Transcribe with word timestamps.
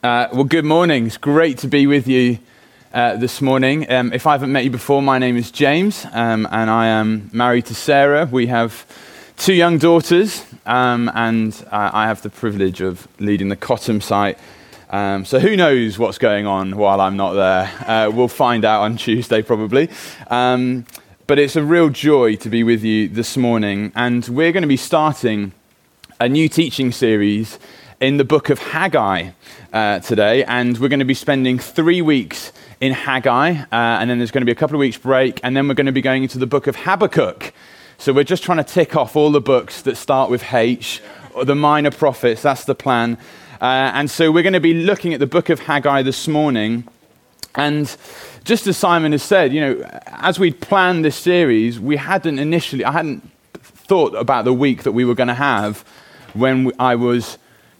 Uh, 0.00 0.28
well, 0.32 0.44
good 0.44 0.64
morning. 0.64 1.08
It's 1.08 1.16
great 1.16 1.58
to 1.58 1.66
be 1.66 1.88
with 1.88 2.06
you 2.06 2.38
uh, 2.94 3.16
this 3.16 3.42
morning. 3.42 3.90
Um, 3.90 4.12
if 4.12 4.28
I 4.28 4.32
haven't 4.32 4.52
met 4.52 4.62
you 4.62 4.70
before, 4.70 5.02
my 5.02 5.18
name 5.18 5.36
is 5.36 5.50
James, 5.50 6.06
um, 6.12 6.46
and 6.52 6.70
I 6.70 6.86
am 6.86 7.28
married 7.32 7.66
to 7.66 7.74
Sarah. 7.74 8.28
We 8.30 8.46
have 8.46 8.86
two 9.36 9.54
young 9.54 9.76
daughters, 9.76 10.44
um, 10.66 11.10
and 11.16 11.52
uh, 11.72 11.90
I 11.92 12.06
have 12.06 12.22
the 12.22 12.30
privilege 12.30 12.80
of 12.80 13.08
leading 13.18 13.48
the 13.48 13.56
Cottam 13.56 14.00
site. 14.00 14.38
Um, 14.90 15.24
so, 15.24 15.40
who 15.40 15.56
knows 15.56 15.98
what's 15.98 16.18
going 16.18 16.46
on 16.46 16.76
while 16.76 17.00
I'm 17.00 17.16
not 17.16 17.32
there? 17.32 17.68
Uh, 17.84 18.10
we'll 18.10 18.28
find 18.28 18.64
out 18.64 18.82
on 18.82 18.96
Tuesday, 18.98 19.42
probably. 19.42 19.90
Um, 20.28 20.86
but 21.26 21.40
it's 21.40 21.56
a 21.56 21.64
real 21.64 21.88
joy 21.88 22.36
to 22.36 22.48
be 22.48 22.62
with 22.62 22.84
you 22.84 23.08
this 23.08 23.36
morning, 23.36 23.90
and 23.96 24.28
we're 24.28 24.52
going 24.52 24.62
to 24.62 24.68
be 24.68 24.76
starting 24.76 25.50
a 26.20 26.28
new 26.28 26.48
teaching 26.48 26.92
series 26.92 27.58
in 28.00 28.16
the 28.16 28.24
book 28.24 28.48
of 28.48 28.60
Haggai 28.60 29.30
uh, 29.72 29.98
today, 29.98 30.44
and 30.44 30.78
we're 30.78 30.88
going 30.88 31.00
to 31.00 31.04
be 31.04 31.14
spending 31.14 31.58
three 31.58 32.00
weeks 32.00 32.52
in 32.80 32.92
Haggai, 32.92 33.50
uh, 33.60 33.66
and 33.72 34.08
then 34.08 34.18
there's 34.18 34.30
going 34.30 34.42
to 34.42 34.46
be 34.46 34.52
a 34.52 34.54
couple 34.54 34.76
of 34.76 34.80
weeks 34.80 34.96
break, 34.96 35.40
and 35.42 35.56
then 35.56 35.66
we're 35.66 35.74
going 35.74 35.86
to 35.86 35.92
be 35.92 36.00
going 36.00 36.22
into 36.22 36.38
the 36.38 36.46
book 36.46 36.68
of 36.68 36.76
Habakkuk. 36.76 37.52
So 37.98 38.12
we're 38.12 38.22
just 38.22 38.44
trying 38.44 38.58
to 38.58 38.64
tick 38.64 38.94
off 38.94 39.16
all 39.16 39.32
the 39.32 39.40
books 39.40 39.82
that 39.82 39.96
start 39.96 40.30
with 40.30 40.54
H, 40.54 41.02
the 41.42 41.56
minor 41.56 41.90
prophets. 41.90 42.42
That's 42.42 42.64
the 42.64 42.76
plan. 42.76 43.18
Uh, 43.60 43.90
and 43.92 44.08
so 44.08 44.30
we're 44.30 44.44
going 44.44 44.52
to 44.52 44.60
be 44.60 44.74
looking 44.74 45.12
at 45.12 45.18
the 45.18 45.26
book 45.26 45.48
of 45.48 45.58
Haggai 45.58 46.02
this 46.02 46.28
morning, 46.28 46.84
and 47.56 47.96
just 48.44 48.68
as 48.68 48.76
Simon 48.76 49.10
has 49.10 49.24
said, 49.24 49.52
you 49.52 49.60
know, 49.60 50.00
as 50.06 50.38
we'd 50.38 50.60
planned 50.60 51.04
this 51.04 51.16
series, 51.16 51.80
we 51.80 51.96
hadn't 51.96 52.38
initially, 52.38 52.84
I 52.84 52.92
hadn't 52.92 53.28
thought 53.54 54.14
about 54.14 54.44
the 54.44 54.54
week 54.54 54.84
that 54.84 54.92
we 54.92 55.04
were 55.04 55.16
going 55.16 55.28
to 55.28 55.34
have 55.34 55.84
when 56.34 56.70
I 56.78 56.94
was 56.94 57.38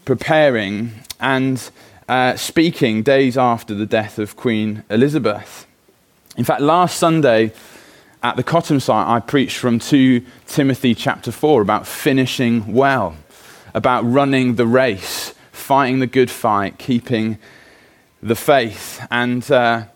preparing 0.08 0.90
and 1.20 1.70
uh, 2.08 2.34
speaking 2.34 3.02
days 3.02 3.36
after 3.36 3.74
the 3.74 3.84
death 3.84 4.18
of 4.18 4.36
Queen 4.36 4.82
Elizabeth. 4.88 5.66
In 6.34 6.44
fact, 6.44 6.62
last 6.62 6.96
Sunday 6.96 7.52
at 8.22 8.34
the 8.36 8.42
Cottam 8.42 8.80
site, 8.80 9.06
I 9.06 9.20
preached 9.20 9.58
from 9.58 9.78
2 9.78 10.24
Timothy 10.46 10.94
chapter 10.94 11.30
4 11.30 11.60
about 11.60 11.86
finishing 11.86 12.72
well, 12.72 13.16
about 13.74 14.00
running 14.00 14.54
the 14.54 14.66
race, 14.66 15.34
fighting 15.52 15.98
the 15.98 16.06
good 16.06 16.30
fight, 16.30 16.78
keeping 16.78 17.36
the 18.22 18.34
faith. 18.34 19.06
And 19.10 19.50
uh, 19.50 19.88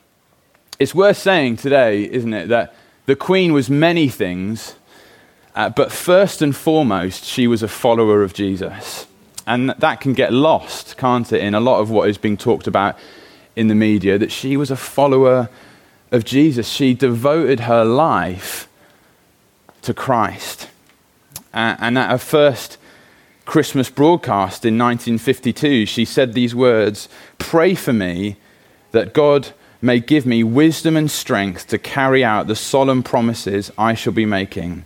it's 0.78 0.94
worth 0.94 1.17
saying 1.17 1.56
today, 1.56 2.03
isn't 2.03 2.34
it, 2.34 2.48
that 2.48 2.75
the 3.06 3.17
Queen 3.17 3.55
was 3.55 3.70
many 3.70 4.09
things, 4.09 4.75
uh, 5.55 5.70
but 5.70 5.91
first 5.91 6.42
and 6.42 6.55
foremost, 6.55 7.25
she 7.25 7.47
was 7.47 7.62
a 7.62 7.69
follower 7.69 8.22
of 8.22 8.34
Jesus. 8.34 9.06
And 9.47 9.71
that 9.71 10.01
can 10.01 10.12
get 10.12 10.33
lost, 10.33 10.97
can't 10.97 11.33
it, 11.33 11.43
in 11.43 11.55
a 11.55 11.61
lot 11.61 11.81
of 11.81 11.91
what 11.91 12.09
is 12.09 12.19
being 12.19 12.37
talked 12.37 12.67
about 12.67 12.97
in 13.57 13.69
the 13.69 13.75
media, 13.75 14.19
that 14.19 14.33
she 14.33 14.57
was 14.57 14.71
a 14.71 14.77
follower 14.77 15.49
of 16.11 16.25
Jesus. 16.25 16.69
She 16.69 16.95
devoted 16.95 17.61
her 17.61 17.84
life 17.84 18.69
to 19.83 19.93
Christ. 19.93 20.69
And 21.53 21.99
at 21.99 22.11
her 22.11 22.19
first 22.19 22.79
Christmas 23.45 23.91
broadcast 23.91 24.65
in 24.65 24.79
1952, 24.79 25.87
she 25.87 26.05
said 26.05 26.33
these 26.33 26.55
words 26.55 27.09
Pray 27.39 27.75
for 27.75 27.93
me 27.93 28.37
that 28.93 29.12
God 29.12 29.49
may 29.81 29.99
give 29.99 30.25
me 30.25 30.45
wisdom 30.45 30.97
and 30.97 31.11
strength 31.11 31.67
to 31.67 31.79
carry 31.79 32.25
out 32.25 32.47
the 32.47 32.55
solemn 32.55 33.03
promises 33.03 33.73
I 33.77 33.95
shall 33.95 34.12
be 34.12 34.25
making, 34.25 34.84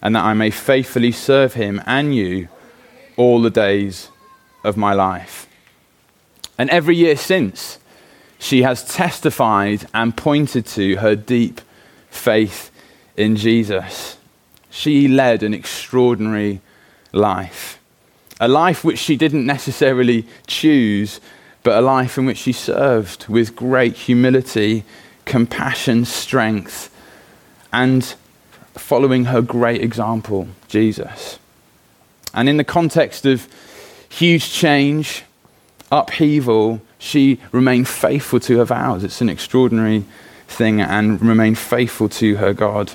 and 0.00 0.14
that 0.14 0.24
I 0.24 0.34
may 0.34 0.50
faithfully 0.50 1.10
serve 1.10 1.54
him 1.54 1.82
and 1.84 2.14
you 2.14 2.48
all 3.16 3.40
the 3.42 3.50
days 3.50 4.10
of 4.64 4.76
my 4.76 4.92
life. 4.92 5.46
And 6.58 6.70
every 6.70 6.96
year 6.96 7.16
since, 7.16 7.78
she 8.38 8.62
has 8.62 8.84
testified 8.84 9.86
and 9.94 10.16
pointed 10.16 10.66
to 10.66 10.96
her 10.96 11.16
deep 11.16 11.60
faith 12.10 12.70
in 13.16 13.36
Jesus. 13.36 14.16
She 14.70 15.08
led 15.08 15.42
an 15.42 15.54
extraordinary 15.54 16.60
life, 17.12 17.78
a 18.40 18.48
life 18.48 18.84
which 18.84 18.98
she 18.98 19.16
didn't 19.16 19.46
necessarily 19.46 20.26
choose, 20.46 21.20
but 21.62 21.78
a 21.78 21.80
life 21.80 22.18
in 22.18 22.26
which 22.26 22.38
she 22.38 22.52
served 22.52 23.26
with 23.28 23.56
great 23.56 23.96
humility, 23.96 24.84
compassion, 25.24 26.04
strength, 26.04 26.94
and 27.72 28.14
following 28.74 29.26
her 29.26 29.40
great 29.40 29.80
example, 29.80 30.48
Jesus. 30.68 31.38
And 32.36 32.48
in 32.48 32.58
the 32.58 32.64
context 32.64 33.26
of 33.26 33.48
huge 34.08 34.52
change, 34.52 35.24
upheaval, 35.90 36.82
she 36.98 37.40
remained 37.50 37.88
faithful 37.88 38.38
to 38.40 38.58
her 38.58 38.64
vows. 38.64 39.02
It's 39.02 39.20
an 39.20 39.30
extraordinary 39.30 40.04
thing 40.46 40.80
and 40.80 41.20
remained 41.20 41.58
faithful 41.58 42.08
to 42.10 42.36
her 42.36 42.52
God. 42.52 42.92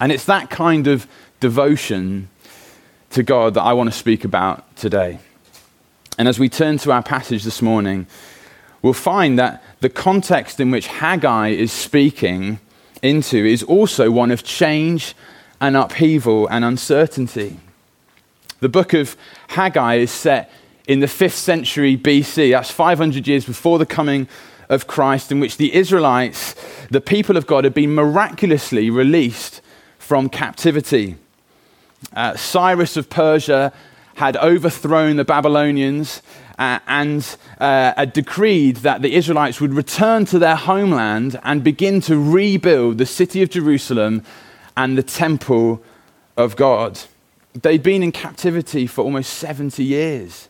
And 0.00 0.12
it's 0.12 0.24
that 0.26 0.50
kind 0.50 0.88
of 0.88 1.06
devotion 1.40 2.28
to 3.10 3.22
God 3.22 3.54
that 3.54 3.62
I 3.62 3.72
want 3.72 3.90
to 3.90 3.96
speak 3.96 4.24
about 4.24 4.76
today. 4.76 5.20
And 6.18 6.28
as 6.28 6.38
we 6.38 6.48
turn 6.48 6.78
to 6.78 6.92
our 6.92 7.02
passage 7.02 7.44
this 7.44 7.62
morning, 7.62 8.06
we'll 8.82 8.94
find 8.94 9.38
that 9.38 9.62
the 9.80 9.88
context 9.88 10.60
in 10.60 10.70
which 10.70 10.86
Haggai 10.86 11.48
is 11.48 11.72
speaking 11.72 12.58
into 13.02 13.36
is 13.36 13.62
also 13.62 14.10
one 14.10 14.30
of 14.30 14.42
change 14.42 15.14
and 15.60 15.76
upheaval 15.76 16.48
and 16.48 16.64
uncertainty. 16.64 17.60
The 18.60 18.68
book 18.70 18.94
of 18.94 19.16
Haggai 19.48 19.96
is 19.96 20.10
set 20.10 20.50
in 20.88 21.00
the 21.00 21.06
5th 21.06 21.32
century 21.32 21.96
BC. 21.96 22.52
That's 22.52 22.70
500 22.70 23.26
years 23.26 23.44
before 23.44 23.78
the 23.78 23.84
coming 23.84 24.28
of 24.70 24.86
Christ, 24.86 25.30
in 25.30 25.40
which 25.40 25.58
the 25.58 25.74
Israelites, 25.74 26.54
the 26.90 27.02
people 27.02 27.36
of 27.36 27.46
God, 27.46 27.64
had 27.64 27.74
been 27.74 27.94
miraculously 27.94 28.88
released 28.88 29.60
from 29.98 30.30
captivity. 30.30 31.16
Uh, 32.14 32.34
Cyrus 32.36 32.96
of 32.96 33.10
Persia 33.10 33.72
had 34.14 34.36
overthrown 34.38 35.16
the 35.16 35.24
Babylonians 35.24 36.22
uh, 36.58 36.78
and 36.86 37.36
uh, 37.60 37.92
had 37.96 38.14
decreed 38.14 38.76
that 38.76 39.02
the 39.02 39.14
Israelites 39.14 39.60
would 39.60 39.74
return 39.74 40.24
to 40.24 40.38
their 40.38 40.56
homeland 40.56 41.38
and 41.42 41.62
begin 41.62 42.00
to 42.02 42.18
rebuild 42.18 42.96
the 42.96 43.04
city 43.04 43.42
of 43.42 43.50
Jerusalem 43.50 44.22
and 44.76 44.96
the 44.96 45.02
temple 45.02 45.82
of 46.38 46.56
God. 46.56 46.98
They'd 47.62 47.82
been 47.82 48.02
in 48.02 48.12
captivity 48.12 48.86
for 48.86 49.02
almost 49.02 49.32
70 49.34 49.82
years, 49.82 50.48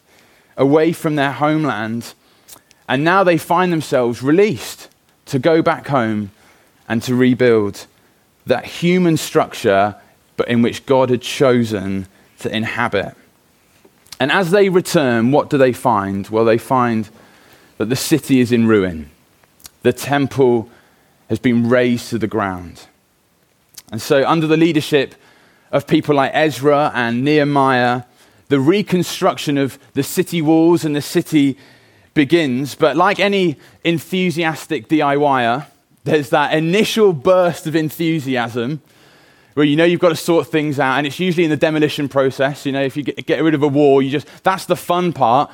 away 0.56 0.92
from 0.92 1.14
their 1.14 1.32
homeland, 1.32 2.14
and 2.88 3.04
now 3.04 3.22
they 3.22 3.38
find 3.38 3.72
themselves 3.72 4.22
released 4.22 4.88
to 5.26 5.38
go 5.38 5.62
back 5.62 5.86
home 5.86 6.32
and 6.88 7.02
to 7.04 7.14
rebuild 7.14 7.86
that 8.46 8.64
human 8.64 9.16
structure, 9.16 9.94
but 10.36 10.48
in 10.48 10.62
which 10.62 10.86
God 10.86 11.10
had 11.10 11.22
chosen 11.22 12.06
to 12.40 12.54
inhabit. 12.54 13.14
And 14.18 14.32
as 14.32 14.50
they 14.50 14.68
return, 14.68 15.30
what 15.30 15.50
do 15.50 15.58
they 15.58 15.72
find? 15.72 16.28
Well, 16.28 16.44
they 16.44 16.58
find 16.58 17.08
that 17.78 17.88
the 17.88 17.96
city 17.96 18.40
is 18.40 18.50
in 18.50 18.66
ruin. 18.66 19.10
The 19.82 19.92
temple 19.92 20.70
has 21.28 21.38
been 21.38 21.68
razed 21.68 22.10
to 22.10 22.18
the 22.18 22.26
ground. 22.26 22.86
And 23.92 24.00
so, 24.02 24.26
under 24.26 24.46
the 24.46 24.56
leadership 24.56 25.14
of 25.70 25.86
people 25.86 26.14
like 26.14 26.30
Ezra 26.34 26.92
and 26.94 27.24
Nehemiah, 27.24 28.02
the 28.48 28.60
reconstruction 28.60 29.58
of 29.58 29.78
the 29.94 30.02
city 30.02 30.40
walls 30.40 30.84
and 30.84 30.94
the 30.94 31.02
city 31.02 31.58
begins. 32.14 32.74
But 32.74 32.96
like 32.96 33.20
any 33.20 33.56
enthusiastic 33.84 34.88
DIYer, 34.88 35.66
there's 36.04 36.30
that 36.30 36.54
initial 36.54 37.12
burst 37.12 37.66
of 37.66 37.74
enthusiasm 37.76 38.80
where 39.54 39.64
you 39.64 39.74
know 39.74 39.84
you've 39.84 40.00
got 40.00 40.10
to 40.10 40.16
sort 40.16 40.48
things 40.48 40.78
out, 40.78 40.98
and 40.98 41.06
it's 41.06 41.18
usually 41.18 41.44
in 41.44 41.50
the 41.50 41.56
demolition 41.56 42.10
process. 42.10 42.66
You 42.66 42.72
know, 42.72 42.82
if 42.82 42.94
you 42.94 43.02
get, 43.02 43.42
rid 43.42 43.54
of 43.54 43.62
a 43.62 43.68
wall, 43.68 44.02
you 44.02 44.10
just 44.10 44.28
that's 44.44 44.66
the 44.66 44.76
fun 44.76 45.14
part. 45.14 45.50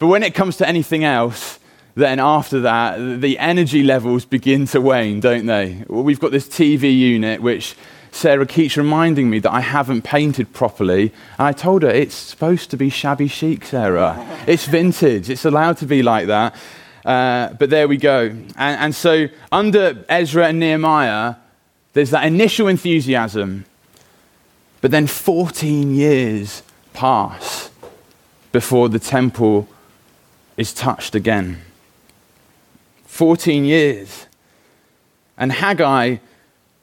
But 0.00 0.08
when 0.08 0.24
it 0.24 0.34
comes 0.34 0.56
to 0.56 0.68
anything 0.68 1.04
else, 1.04 1.60
then 1.94 2.18
after 2.18 2.60
that, 2.60 3.20
the 3.20 3.38
energy 3.38 3.84
levels 3.84 4.24
begin 4.24 4.66
to 4.66 4.80
wane, 4.80 5.20
don't 5.20 5.46
they? 5.46 5.84
Well, 5.88 6.02
we've 6.02 6.18
got 6.18 6.32
this 6.32 6.48
TV 6.48 6.96
unit 6.96 7.40
which 7.40 7.76
Sarah 8.10 8.46
keeps 8.46 8.76
reminding 8.76 9.30
me 9.30 9.38
that 9.40 9.52
I 9.52 9.60
haven't 9.60 10.02
painted 10.02 10.52
properly. 10.52 11.12
And 11.38 11.46
I 11.46 11.52
told 11.52 11.82
her, 11.82 11.90
it's 11.90 12.14
supposed 12.14 12.70
to 12.70 12.76
be 12.76 12.90
shabby 12.90 13.28
chic, 13.28 13.64
Sarah. 13.64 14.24
It's 14.46 14.66
vintage. 14.66 15.28
It's 15.28 15.44
allowed 15.44 15.76
to 15.78 15.86
be 15.86 16.02
like 16.02 16.26
that. 16.26 16.54
Uh, 17.04 17.52
but 17.54 17.70
there 17.70 17.86
we 17.86 17.96
go. 17.96 18.26
And, 18.28 18.48
and 18.56 18.94
so, 18.94 19.28
under 19.52 20.04
Ezra 20.08 20.48
and 20.48 20.58
Nehemiah, 20.58 21.36
there's 21.92 22.10
that 22.10 22.26
initial 22.26 22.68
enthusiasm. 22.68 23.64
But 24.80 24.90
then 24.90 25.06
14 25.06 25.94
years 25.94 26.62
pass 26.92 27.70
before 28.52 28.88
the 28.88 28.98
temple 28.98 29.68
is 30.56 30.72
touched 30.72 31.14
again. 31.14 31.60
14 33.04 33.64
years. 33.64 34.26
And 35.36 35.52
Haggai 35.52 36.18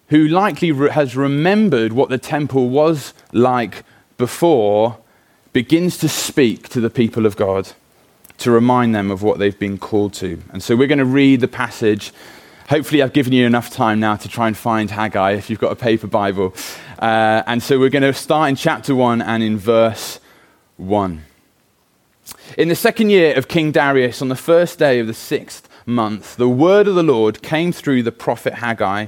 who 0.10 0.28
likely 0.28 0.72
has 0.90 1.16
remembered 1.16 1.94
what 1.94 2.10
the 2.10 2.18
temple 2.18 2.70
was 2.70 3.14
like 3.32 3.84
before, 4.18 4.98
begins 5.54 5.98
to 5.98 6.10
speak 6.10 6.70
to 6.70 6.80
the 6.80 6.90
people 6.90 7.26
of 7.26 7.36
God. 7.36 7.74
to 8.38 8.52
remind 8.52 8.94
them 8.94 9.12
of 9.12 9.24
what 9.24 9.40
they've 9.40 9.58
been 9.58 9.78
called 9.78 10.14
to. 10.14 10.42
And 10.52 10.62
so 10.62 10.76
we're 10.76 10.88
going 10.88 11.00
to 11.00 11.06
read 11.06 11.40
the 11.40 11.48
passage. 11.48 12.12
Hopefully, 12.70 13.02
I've 13.02 13.14
given 13.14 13.32
you 13.32 13.46
enough 13.46 13.70
time 13.70 14.00
now 14.00 14.16
to 14.18 14.28
try 14.28 14.48
and 14.48 14.58
find 14.58 14.92
Haggai 14.92 15.32
if 15.32 15.50
you've 15.50 15.60
got 15.60 15.72
a 15.72 15.76
paper 15.76 16.08
Bible. 16.08 16.54
Uh, 17.00 17.44
and 17.48 17.62
so 17.64 17.80
we're 17.80 17.90
going 17.90 18.04
to 18.04 18.14
start 18.14 18.50
in 18.50 18.56
chapter 18.56 18.96
1 18.96 19.22
and 19.22 19.42
in 19.42 19.58
verse 19.58 20.20
1. 20.78 21.24
In 22.58 22.68
the 22.68 22.76
second 22.76 23.10
year 23.10 23.38
of 23.38 23.48
King 23.48 23.72
Darius, 23.72 24.22
on 24.22 24.30
the 24.30 24.36
first 24.36 24.80
day 24.80 25.00
of 25.00 25.08
the 25.08 25.14
sixth 25.14 25.70
month, 25.86 26.36
the 26.36 26.50
word 26.50 26.88
of 26.88 26.96
the 26.96 27.04
Lord 27.04 27.42
came 27.42 27.72
through 27.72 28.04
the 28.04 28.12
prophet 28.12 28.56
Haggai 28.56 29.08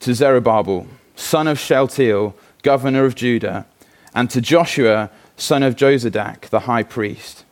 to 0.00 0.14
Zerubbabel, 0.14 0.86
son 1.16 1.48
of 1.48 1.58
Shealtiel, 1.58 2.34
governor 2.62 3.04
of 3.04 3.14
Judah, 3.14 3.66
and 4.14 4.30
to 4.30 4.40
Joshua, 4.40 5.10
son 5.36 5.62
of 5.62 5.76
Jozadak, 5.76 6.48
the 6.48 6.60
high 6.60 6.82
priest. 6.82 7.44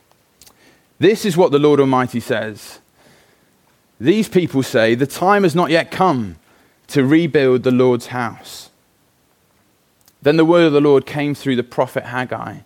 This 0.99 1.25
is 1.25 1.37
what 1.37 1.53
the 1.53 1.59
Lord 1.59 1.81
Almighty 1.81 2.21
says. 2.21 2.81
These 4.01 4.29
people 4.29 4.63
say, 4.63 4.95
The 4.95 5.07
time 5.07 5.43
has 5.43 5.55
not 5.55 5.71
yet 5.71 5.91
come 5.91 6.37
to 6.89 7.05
rebuild 7.05 7.63
the 7.63 7.71
Lord's 7.71 8.09
house. 8.09 8.71
Then 10.23 10.37
the 10.37 10.45
word 10.45 10.67
of 10.67 10.73
the 10.73 10.81
Lord 10.81 11.07
came 11.07 11.35
through 11.35 11.57
the 11.57 11.63
prophet 11.63 12.05
Haggai. 12.05 12.59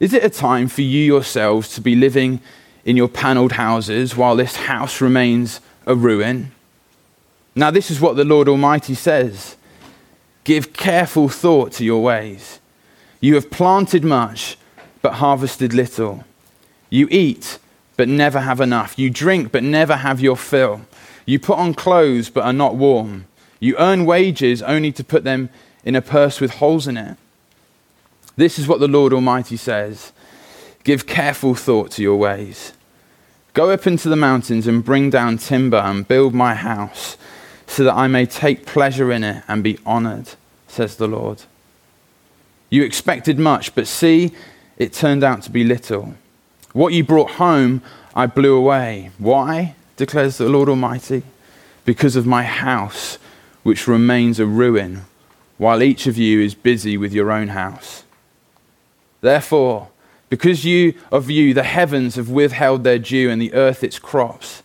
Is 0.00 0.12
it 0.12 0.24
a 0.24 0.30
time 0.30 0.68
for 0.68 0.82
you 0.82 1.02
yourselves 1.02 1.74
to 1.74 1.80
be 1.80 1.94
living 1.94 2.40
in 2.84 2.96
your 2.96 3.08
paneled 3.08 3.52
houses 3.52 4.16
while 4.16 4.36
this 4.36 4.56
house 4.56 5.00
remains 5.00 5.60
a 5.86 5.94
ruin? 5.94 6.52
Now, 7.54 7.70
this 7.70 7.90
is 7.90 8.00
what 8.00 8.16
the 8.16 8.24
Lord 8.24 8.48
Almighty 8.48 8.94
says 8.94 9.56
Give 10.44 10.72
careful 10.72 11.28
thought 11.28 11.72
to 11.72 11.84
your 11.84 12.02
ways. 12.02 12.60
You 13.20 13.34
have 13.36 13.50
planted 13.50 14.04
much, 14.04 14.58
but 15.00 15.14
harvested 15.14 15.72
little. 15.72 16.24
You 16.90 17.08
eat, 17.10 17.58
but 17.96 18.08
never 18.08 18.40
have 18.40 18.60
enough. 18.60 18.98
You 18.98 19.08
drink, 19.08 19.52
but 19.52 19.62
never 19.62 19.96
have 19.96 20.20
your 20.20 20.36
fill. 20.36 20.82
You 21.26 21.38
put 21.38 21.58
on 21.58 21.74
clothes, 21.74 22.28
but 22.28 22.44
are 22.44 22.52
not 22.52 22.76
warm. 22.76 23.26
You 23.60 23.76
earn 23.78 24.04
wages 24.04 24.62
only 24.62 24.92
to 24.92 25.02
put 25.02 25.24
them 25.24 25.48
in 25.84 25.96
a 25.96 26.02
purse 26.02 26.40
with 26.40 26.56
holes 26.56 26.86
in 26.86 26.96
it. 26.96 27.16
This 28.36 28.58
is 28.58 28.66
what 28.66 28.80
the 28.80 28.88
Lord 28.88 29.12
Almighty 29.12 29.56
says 29.56 30.12
Give 30.82 31.06
careful 31.06 31.54
thought 31.54 31.90
to 31.92 32.02
your 32.02 32.16
ways. 32.16 32.72
Go 33.54 33.70
up 33.70 33.86
into 33.86 34.08
the 34.08 34.16
mountains 34.16 34.66
and 34.66 34.84
bring 34.84 35.10
down 35.10 35.38
timber 35.38 35.78
and 35.78 36.06
build 36.06 36.34
my 36.34 36.54
house, 36.54 37.16
so 37.66 37.84
that 37.84 37.94
I 37.94 38.06
may 38.06 38.26
take 38.26 38.66
pleasure 38.66 39.10
in 39.10 39.24
it 39.24 39.44
and 39.48 39.62
be 39.62 39.78
honored, 39.84 40.30
says 40.68 40.96
the 40.96 41.08
Lord. 41.08 41.42
You 42.70 42.82
expected 42.82 43.38
much, 43.38 43.74
but 43.74 43.86
see, 43.86 44.32
it 44.76 44.92
turned 44.92 45.22
out 45.22 45.42
to 45.42 45.50
be 45.50 45.64
little. 45.64 46.14
What 46.72 46.92
you 46.92 47.04
brought 47.04 47.32
home, 47.32 47.82
I 48.14 48.26
blew 48.26 48.56
away. 48.56 49.10
Why? 49.18 49.76
declares 49.96 50.38
the 50.38 50.48
Lord 50.48 50.68
Almighty. 50.68 51.22
Because 51.84 52.16
of 52.16 52.26
my 52.26 52.42
house, 52.42 53.18
which 53.62 53.86
remains 53.86 54.40
a 54.40 54.46
ruin, 54.46 55.04
while 55.56 55.82
each 55.82 56.06
of 56.06 56.18
you 56.18 56.40
is 56.40 56.54
busy 56.54 56.96
with 56.96 57.12
your 57.12 57.30
own 57.30 57.48
house. 57.48 58.04
Therefore, 59.20 59.88
because 60.28 60.64
you 60.64 60.94
of 61.12 61.30
you 61.30 61.54
the 61.54 61.62
heavens 61.62 62.16
have 62.16 62.28
withheld 62.28 62.82
their 62.82 62.98
dew 62.98 63.30
and 63.30 63.40
the 63.40 63.54
earth 63.54 63.84
its 63.84 63.98
crops, 63.98 64.63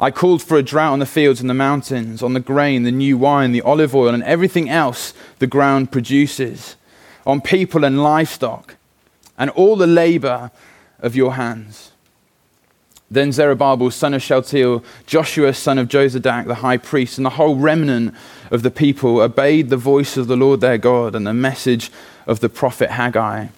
I 0.00 0.10
called 0.12 0.42
for 0.42 0.56
a 0.56 0.62
drought 0.62 0.92
on 0.92 1.00
the 1.00 1.06
fields 1.06 1.40
and 1.40 1.50
the 1.50 1.54
mountains, 1.54 2.22
on 2.22 2.32
the 2.32 2.40
grain, 2.40 2.84
the 2.84 2.92
new 2.92 3.18
wine, 3.18 3.52
the 3.52 3.62
olive 3.62 3.94
oil, 3.94 4.14
and 4.14 4.22
everything 4.22 4.70
else 4.70 5.12
the 5.40 5.46
ground 5.46 5.90
produces 5.90 6.76
on 7.26 7.40
people 7.40 7.84
and 7.84 8.02
livestock, 8.02 8.76
and 9.36 9.50
all 9.50 9.76
the 9.76 9.86
labor 9.86 10.50
of 11.00 11.16
your 11.16 11.34
hands. 11.34 11.90
Then 13.10 13.32
Zerubbabel, 13.32 13.90
son 13.90 14.14
of 14.14 14.22
Shealtiel, 14.22 14.84
Joshua, 15.06 15.52
son 15.54 15.78
of 15.78 15.88
Jozadak, 15.88 16.46
the 16.46 16.56
high 16.56 16.76
priest, 16.76 17.18
and 17.18 17.24
the 17.24 17.30
whole 17.30 17.56
remnant 17.56 18.14
of 18.50 18.62
the 18.62 18.70
people 18.70 19.20
obeyed 19.20 19.68
the 19.68 19.76
voice 19.76 20.16
of 20.16 20.26
the 20.26 20.36
Lord 20.36 20.60
their 20.60 20.78
God 20.78 21.14
and 21.14 21.26
the 21.26 21.34
message 21.34 21.90
of 22.26 22.40
the 22.40 22.48
prophet 22.48 22.92
Haggai, 22.92 23.48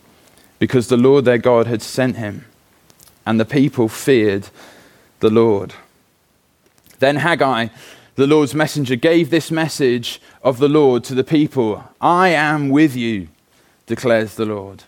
because 0.58 0.88
the 0.88 0.96
Lord 0.96 1.24
their 1.24 1.38
God 1.38 1.66
had 1.66 1.82
sent 1.82 2.16
him, 2.16 2.46
and 3.26 3.38
the 3.38 3.44
people 3.44 3.88
feared 3.88 4.48
the 5.18 5.30
Lord. 5.30 5.74
Then 7.00 7.16
Haggai, 7.16 7.68
the 8.14 8.26
Lord's 8.26 8.54
messenger, 8.54 8.94
gave 8.94 9.30
this 9.30 9.50
message 9.50 10.22
of 10.42 10.58
the 10.58 10.68
Lord 10.68 11.02
to 11.04 11.14
the 11.14 11.24
people 11.24 11.84
I 12.00 12.28
am 12.28 12.68
with 12.68 12.94
you 12.94 13.28
declares 13.86 14.36
the 14.36 14.46
Lord. 14.46 14.84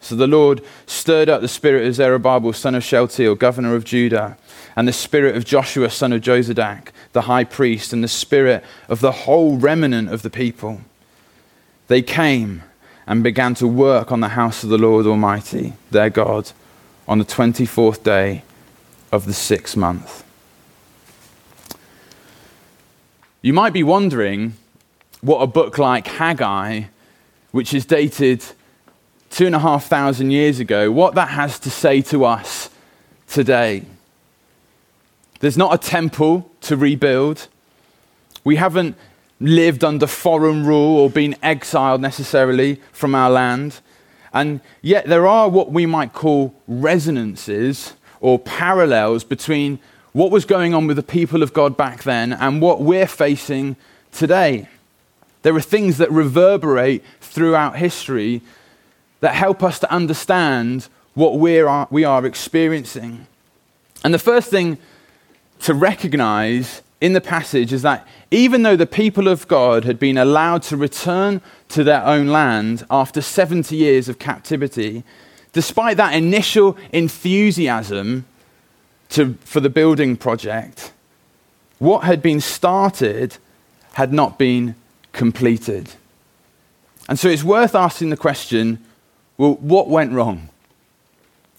So 0.00 0.14
the 0.14 0.26
Lord 0.26 0.62
stirred 0.86 1.28
up 1.28 1.40
the 1.40 1.48
spirit 1.48 1.86
of 1.86 1.94
Zerubbabel, 1.94 2.52
son 2.52 2.74
of 2.74 2.84
Shealtiel, 2.84 3.34
governor 3.34 3.74
of 3.74 3.84
Judah, 3.84 4.36
and 4.76 4.86
the 4.86 4.92
spirit 4.92 5.34
of 5.34 5.44
Joshua, 5.44 5.90
son 5.90 6.12
of 6.12 6.20
Jozadak, 6.20 6.88
the 7.12 7.22
high 7.22 7.44
priest, 7.44 7.92
and 7.92 8.04
the 8.04 8.08
spirit 8.08 8.62
of 8.88 9.00
the 9.00 9.10
whole 9.10 9.56
remnant 9.56 10.10
of 10.10 10.22
the 10.22 10.30
people. 10.30 10.82
They 11.88 12.02
came 12.02 12.62
and 13.06 13.24
began 13.24 13.54
to 13.54 13.66
work 13.66 14.12
on 14.12 14.20
the 14.20 14.28
house 14.28 14.62
of 14.62 14.68
the 14.68 14.78
Lord 14.78 15.06
Almighty, 15.06 15.72
their 15.90 16.10
God, 16.10 16.52
on 17.08 17.18
the 17.18 17.24
24th 17.24 18.02
day 18.02 18.42
of 19.10 19.24
the 19.24 19.32
sixth 19.32 19.76
month. 19.76 20.22
You 23.40 23.52
might 23.52 23.72
be 23.72 23.84
wondering 23.84 24.54
what 25.20 25.38
a 25.38 25.46
book 25.46 25.78
like 25.78 26.08
Haggai 26.08 26.82
which 27.52 27.72
is 27.72 27.86
dated 27.86 28.44
two 29.30 29.46
and 29.46 29.54
a 29.54 29.60
half 29.60 29.86
thousand 29.86 30.32
years 30.32 30.58
ago, 30.58 30.90
what 30.90 31.14
that 31.14 31.28
has 31.28 31.60
to 31.60 31.70
say 31.70 32.02
to 32.02 32.24
us 32.24 32.68
today. 33.28 33.84
There's 35.38 35.56
not 35.56 35.72
a 35.72 35.78
temple 35.78 36.50
to 36.62 36.76
rebuild. 36.76 37.46
We 38.42 38.56
haven't 38.56 38.96
lived 39.38 39.84
under 39.84 40.08
foreign 40.08 40.66
rule 40.66 40.98
or 40.98 41.08
been 41.08 41.36
exiled 41.40 42.00
necessarily 42.00 42.80
from 42.90 43.14
our 43.14 43.30
land. 43.30 43.80
And 44.34 44.60
yet 44.82 45.06
there 45.06 45.28
are 45.28 45.48
what 45.48 45.70
we 45.70 45.86
might 45.86 46.12
call 46.12 46.54
resonances 46.66 47.94
or 48.20 48.40
parallels 48.40 49.22
between 49.22 49.78
what 50.12 50.30
was 50.30 50.44
going 50.44 50.74
on 50.74 50.86
with 50.86 50.96
the 50.96 51.02
people 51.02 51.42
of 51.42 51.52
God 51.52 51.76
back 51.76 52.02
then 52.02 52.32
and 52.32 52.60
what 52.60 52.80
we're 52.80 53.06
facing 53.06 53.76
today. 54.12 54.68
There 55.42 55.54
are 55.54 55.60
things 55.60 55.98
that 55.98 56.10
reverberate 56.10 57.04
throughout 57.20 57.76
history 57.76 58.42
that 59.20 59.34
help 59.34 59.62
us 59.62 59.78
to 59.80 59.92
understand 59.92 60.88
what 61.14 61.38
we 61.38 61.60
are, 61.60 61.88
we 61.90 62.04
are 62.04 62.24
experiencing. 62.24 63.26
And 64.04 64.14
the 64.14 64.18
first 64.18 64.50
thing 64.50 64.78
to 65.60 65.74
recognize 65.74 66.82
in 67.00 67.12
the 67.12 67.20
passage 67.20 67.72
is 67.72 67.82
that 67.82 68.06
even 68.30 68.62
though 68.62 68.76
the 68.76 68.86
people 68.86 69.28
of 69.28 69.46
God 69.48 69.84
had 69.84 69.98
been 69.98 70.18
allowed 70.18 70.62
to 70.64 70.76
return 70.76 71.40
to 71.70 71.84
their 71.84 72.04
own 72.04 72.28
land 72.28 72.84
after 72.90 73.20
70 73.20 73.74
years 73.76 74.08
of 74.08 74.18
captivity, 74.18 75.04
despite 75.52 75.96
that 75.96 76.14
initial 76.14 76.76
enthusiasm 76.92 78.24
to, 79.10 79.34
for 79.44 79.60
the 79.60 79.70
building 79.70 80.16
project, 80.16 80.92
what 81.78 82.04
had 82.04 82.20
been 82.20 82.40
started 82.40 83.36
had 83.94 84.12
not 84.12 84.38
been 84.38 84.74
completed. 85.12 85.90
And 87.08 87.18
so 87.18 87.28
it's 87.28 87.44
worth 87.44 87.74
asking 87.74 88.10
the 88.10 88.16
question 88.16 88.84
well, 89.36 89.54
what 89.54 89.88
went 89.88 90.12
wrong? 90.12 90.48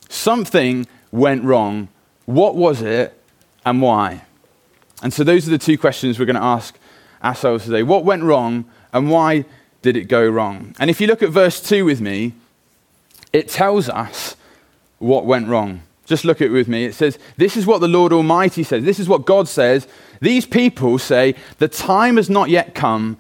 Something 0.09 0.85
went 1.11 1.43
wrong. 1.45 1.87
What 2.25 2.55
was 2.55 2.81
it 2.81 3.17
and 3.65 3.81
why? 3.81 4.23
And 5.01 5.13
so 5.13 5.23
those 5.23 5.47
are 5.47 5.51
the 5.51 5.57
two 5.57 5.77
questions 5.77 6.19
we're 6.19 6.25
going 6.25 6.35
to 6.35 6.43
ask 6.43 6.77
ourselves 7.23 7.63
today. 7.63 7.83
What 7.83 8.03
went 8.03 8.23
wrong 8.23 8.65
and 8.91 9.09
why 9.09 9.45
did 9.81 9.95
it 9.95 10.05
go 10.05 10.27
wrong? 10.27 10.75
And 10.77 10.89
if 10.89 10.99
you 10.99 11.07
look 11.07 11.23
at 11.23 11.29
verse 11.29 11.61
2 11.61 11.85
with 11.85 12.01
me, 12.01 12.33
it 13.31 13.47
tells 13.47 13.87
us 13.87 14.35
what 14.97 15.25
went 15.25 15.47
wrong. 15.47 15.81
Just 16.09 16.25
look 16.25 16.41
at 16.41 16.47
it 16.47 16.51
with 16.51 16.67
me. 16.67 16.85
It 16.85 16.95
says, 16.95 17.19
This 17.37 17.55
is 17.55 17.67
what 17.67 17.81
the 17.81 17.87
Lord 17.87 18.11
Almighty 18.11 18.63
says. 18.63 18.83
This 18.83 18.97
is 18.97 19.07
what 19.07 19.27
God 19.27 19.47
says. 19.47 19.87
These 20.19 20.47
people 20.47 20.97
say, 20.97 21.35
The 21.59 21.67
time 21.67 22.17
has 22.17 22.31
not 22.31 22.49
yet 22.49 22.73
come 22.73 23.17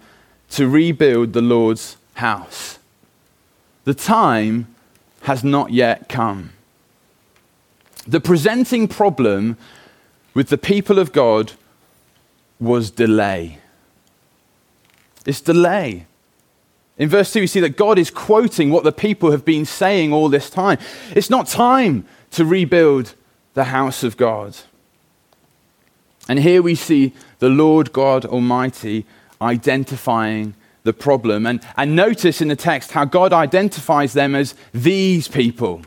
to 0.49 0.67
rebuild 0.67 1.33
the 1.33 1.41
Lord's 1.41 1.97
house. 2.15 2.79
The 3.83 3.93
time 3.93 4.73
has 5.21 5.43
not 5.43 5.71
yet 5.71 6.09
come. 6.09 6.53
The 8.07 8.19
presenting 8.19 8.87
problem 8.87 9.55
with 10.33 10.49
the 10.49 10.57
people 10.57 10.97
of 10.97 11.11
God 11.11 11.51
was 12.59 12.89
delay. 12.89 13.59
It's 15.27 15.41
delay. 15.41 16.07
In 16.97 17.07
verse 17.07 17.31
2, 17.31 17.41
we 17.41 17.47
see 17.47 17.59
that 17.59 17.77
God 17.77 17.99
is 17.99 18.09
quoting 18.09 18.71
what 18.71 18.83
the 18.83 18.91
people 18.91 19.29
have 19.29 19.45
been 19.45 19.63
saying 19.63 20.11
all 20.11 20.27
this 20.27 20.49
time. 20.49 20.79
It's 21.15 21.29
not 21.29 21.45
time 21.45 22.07
to 22.31 22.45
rebuild 22.45 23.15
the 23.53 23.65
house 23.65 24.03
of 24.03 24.17
God. 24.17 24.57
And 26.27 26.39
here 26.39 26.61
we 26.61 26.75
see 26.75 27.13
the 27.39 27.49
Lord 27.49 27.91
God 27.91 28.25
Almighty 28.25 29.05
identifying 29.41 30.53
the 30.83 30.93
problem. 30.93 31.45
And, 31.45 31.61
and 31.75 31.95
notice 31.95 32.41
in 32.41 32.49
the 32.49 32.55
text 32.55 32.91
how 32.91 33.05
God 33.05 33.33
identifies 33.33 34.13
them 34.13 34.35
as 34.35 34.55
these 34.73 35.27
people. 35.27 35.81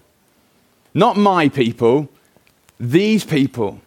Not 0.94 1.16
my 1.16 1.48
people, 1.48 2.08
these 2.78 3.24
people. 3.24 3.80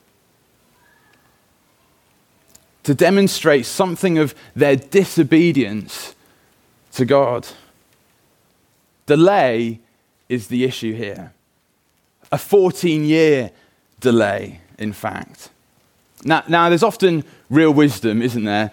To 2.83 2.93
demonstrate 2.93 3.65
something 3.65 4.17
of 4.17 4.35
their 4.55 4.75
disobedience 4.75 6.15
to 6.93 7.05
God. 7.05 7.47
Delay 9.05 9.79
is 10.29 10.47
the 10.47 10.63
issue 10.63 10.93
here. 10.93 11.33
A 12.31 12.37
14 12.37 13.05
year 13.05 13.51
delay, 13.99 14.61
in 14.77 14.93
fact. 14.93 15.49
Now, 16.23 16.43
now, 16.47 16.69
there's 16.69 16.83
often 16.83 17.23
real 17.49 17.71
wisdom, 17.71 18.21
isn't 18.21 18.43
there, 18.43 18.71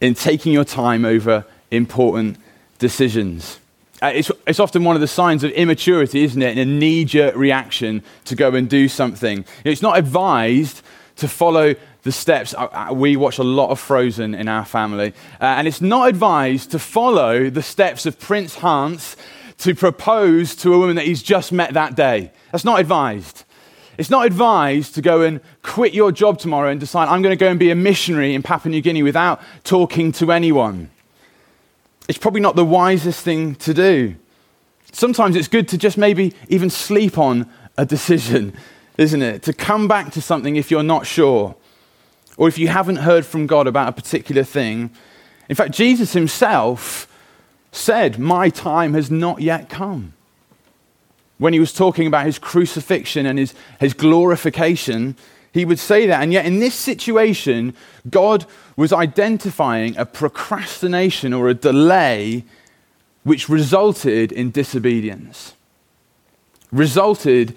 in 0.00 0.14
taking 0.14 0.52
your 0.52 0.64
time 0.64 1.04
over 1.04 1.44
important 1.70 2.38
decisions. 2.78 3.58
Uh, 4.02 4.12
it's, 4.14 4.30
it's 4.46 4.60
often 4.60 4.84
one 4.84 4.96
of 4.96 5.00
the 5.00 5.08
signs 5.08 5.44
of 5.44 5.50
immaturity, 5.52 6.24
isn't 6.24 6.40
it? 6.40 6.58
In 6.58 6.68
a 6.68 6.70
knee 6.70 7.04
jerk 7.04 7.36
reaction 7.36 8.02
to 8.24 8.34
go 8.34 8.54
and 8.54 8.68
do 8.68 8.88
something. 8.88 9.44
It's 9.64 9.82
not 9.82 9.98
advised 9.98 10.82
to 11.16 11.28
follow 11.28 11.74
the 12.02 12.12
steps. 12.12 12.54
Uh, 12.54 12.66
uh, 12.66 12.92
we 12.92 13.16
watch 13.16 13.38
a 13.38 13.44
lot 13.44 13.70
of 13.70 13.78
Frozen 13.78 14.34
in 14.34 14.48
our 14.48 14.64
family. 14.64 15.14
Uh, 15.40 15.44
and 15.44 15.68
it's 15.68 15.80
not 15.80 16.08
advised 16.08 16.70
to 16.72 16.78
follow 16.78 17.50
the 17.50 17.62
steps 17.62 18.06
of 18.06 18.18
Prince 18.18 18.56
Hans 18.56 19.16
to 19.58 19.74
propose 19.74 20.54
to 20.56 20.74
a 20.74 20.78
woman 20.78 20.96
that 20.96 21.06
he's 21.06 21.22
just 21.22 21.52
met 21.52 21.74
that 21.74 21.94
day. 21.94 22.32
That's 22.52 22.64
not 22.64 22.80
advised. 22.80 23.44
It's 23.96 24.10
not 24.10 24.26
advised 24.26 24.94
to 24.96 25.02
go 25.02 25.22
and 25.22 25.40
quit 25.62 25.94
your 25.94 26.10
job 26.10 26.38
tomorrow 26.38 26.70
and 26.70 26.80
decide, 26.80 27.08
I'm 27.08 27.22
going 27.22 27.36
to 27.36 27.42
go 27.42 27.48
and 27.48 27.58
be 27.58 27.70
a 27.70 27.74
missionary 27.74 28.34
in 28.34 28.42
Papua 28.42 28.70
New 28.70 28.80
Guinea 28.80 29.02
without 29.02 29.40
talking 29.62 30.10
to 30.12 30.32
anyone. 30.32 30.90
It's 32.08 32.18
probably 32.18 32.40
not 32.40 32.56
the 32.56 32.64
wisest 32.64 33.22
thing 33.22 33.54
to 33.56 33.72
do. 33.72 34.16
Sometimes 34.92 35.36
it's 35.36 35.48
good 35.48 35.68
to 35.68 35.78
just 35.78 35.96
maybe 35.96 36.34
even 36.48 36.70
sleep 36.70 37.18
on 37.18 37.48
a 37.76 37.86
decision, 37.86 38.54
isn't 38.98 39.22
it? 39.22 39.42
To 39.44 39.52
come 39.52 39.88
back 39.88 40.12
to 40.12 40.20
something 40.20 40.56
if 40.56 40.70
you're 40.70 40.82
not 40.82 41.06
sure, 41.06 41.54
or 42.36 42.48
if 42.48 42.58
you 42.58 42.68
haven't 42.68 42.96
heard 42.96 43.24
from 43.24 43.46
God 43.46 43.66
about 43.66 43.88
a 43.88 43.92
particular 43.92 44.42
thing. 44.42 44.90
In 45.48 45.54
fact, 45.54 45.72
Jesus 45.72 46.12
himself 46.12 47.06
said, 47.74 48.18
My 48.18 48.48
time 48.48 48.94
has 48.94 49.10
not 49.10 49.40
yet 49.40 49.68
come 49.68 50.14
when 51.38 51.52
he 51.52 51.60
was 51.60 51.72
talking 51.72 52.06
about 52.06 52.26
his 52.26 52.38
crucifixion 52.38 53.26
and 53.26 53.38
his, 53.38 53.54
his 53.80 53.92
glorification, 53.92 55.16
he 55.52 55.64
would 55.64 55.78
say 55.78 56.06
that. 56.06 56.22
And 56.22 56.32
yet, 56.32 56.46
in 56.46 56.60
this 56.60 56.74
situation, 56.74 57.74
God 58.08 58.46
was 58.76 58.92
identifying 58.92 59.96
a 59.96 60.06
procrastination 60.06 61.32
or 61.32 61.48
a 61.48 61.54
delay 61.54 62.44
which 63.24 63.48
resulted 63.48 64.32
in 64.32 64.50
disobedience, 64.50 65.54
resulted 66.70 67.56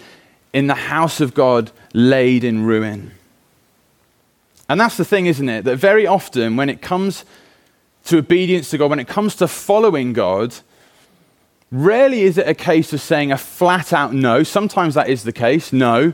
in 0.54 0.68
the 0.68 0.76
house 0.76 1.22
of 1.22 1.34
God 1.34 1.72
laid 1.94 2.44
in 2.44 2.66
ruin. 2.66 3.12
And 4.70 4.80
that's 4.80 4.98
the 4.98 5.06
thing, 5.06 5.28
isn't 5.28 5.48
it? 5.48 5.66
That 5.66 5.78
very 5.78 6.08
often, 6.08 6.56
when 6.56 6.70
it 6.70 6.82
comes 6.82 7.26
to 8.08 8.18
obedience 8.18 8.70
to 8.72 8.78
God, 8.78 8.90
when 8.90 9.00
it 9.00 9.08
comes 9.08 9.36
to 9.36 9.48
following 9.48 10.14
God, 10.14 10.56
Rarely 11.72 12.22
is 12.22 12.38
it 12.38 12.48
a 12.48 12.54
case 12.54 12.94
of 12.94 13.02
saying 13.02 13.32
a 13.32 13.38
flat 13.38 13.92
out 13.92 14.14
no. 14.14 14.44
Sometimes 14.44 14.94
that 14.94 15.10
is 15.10 15.24
the 15.24 15.34
case, 15.34 15.74
no. 15.74 16.14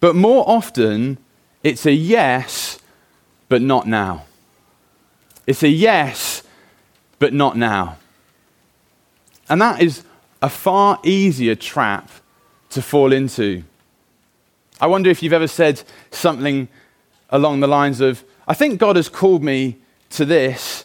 But 0.00 0.14
more 0.14 0.44
often, 0.46 1.16
it's 1.62 1.86
a 1.86 1.92
yes, 1.92 2.78
but 3.48 3.62
not 3.62 3.86
now. 3.86 4.24
It's 5.46 5.62
a 5.62 5.68
yes, 5.68 6.42
but 7.18 7.32
not 7.32 7.56
now. 7.56 7.96
And 9.48 9.60
that 9.62 9.80
is 9.80 10.04
a 10.42 10.50
far 10.50 10.98
easier 11.02 11.54
trap 11.54 12.10
to 12.70 12.82
fall 12.82 13.12
into. 13.12 13.62
I 14.80 14.86
wonder 14.86 15.08
if 15.08 15.22
you've 15.22 15.32
ever 15.32 15.46
said 15.46 15.82
something 16.10 16.68
along 17.30 17.60
the 17.60 17.66
lines 17.66 18.02
of, 18.02 18.22
I 18.46 18.52
think 18.52 18.78
God 18.78 18.96
has 18.96 19.08
called 19.08 19.42
me 19.42 19.78
to 20.16 20.24
this, 20.24 20.84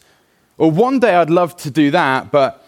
or 0.57 0.71
one 0.71 0.99
day 0.99 1.15
I'd 1.15 1.29
love 1.29 1.55
to 1.57 1.71
do 1.71 1.91
that, 1.91 2.31
but 2.31 2.65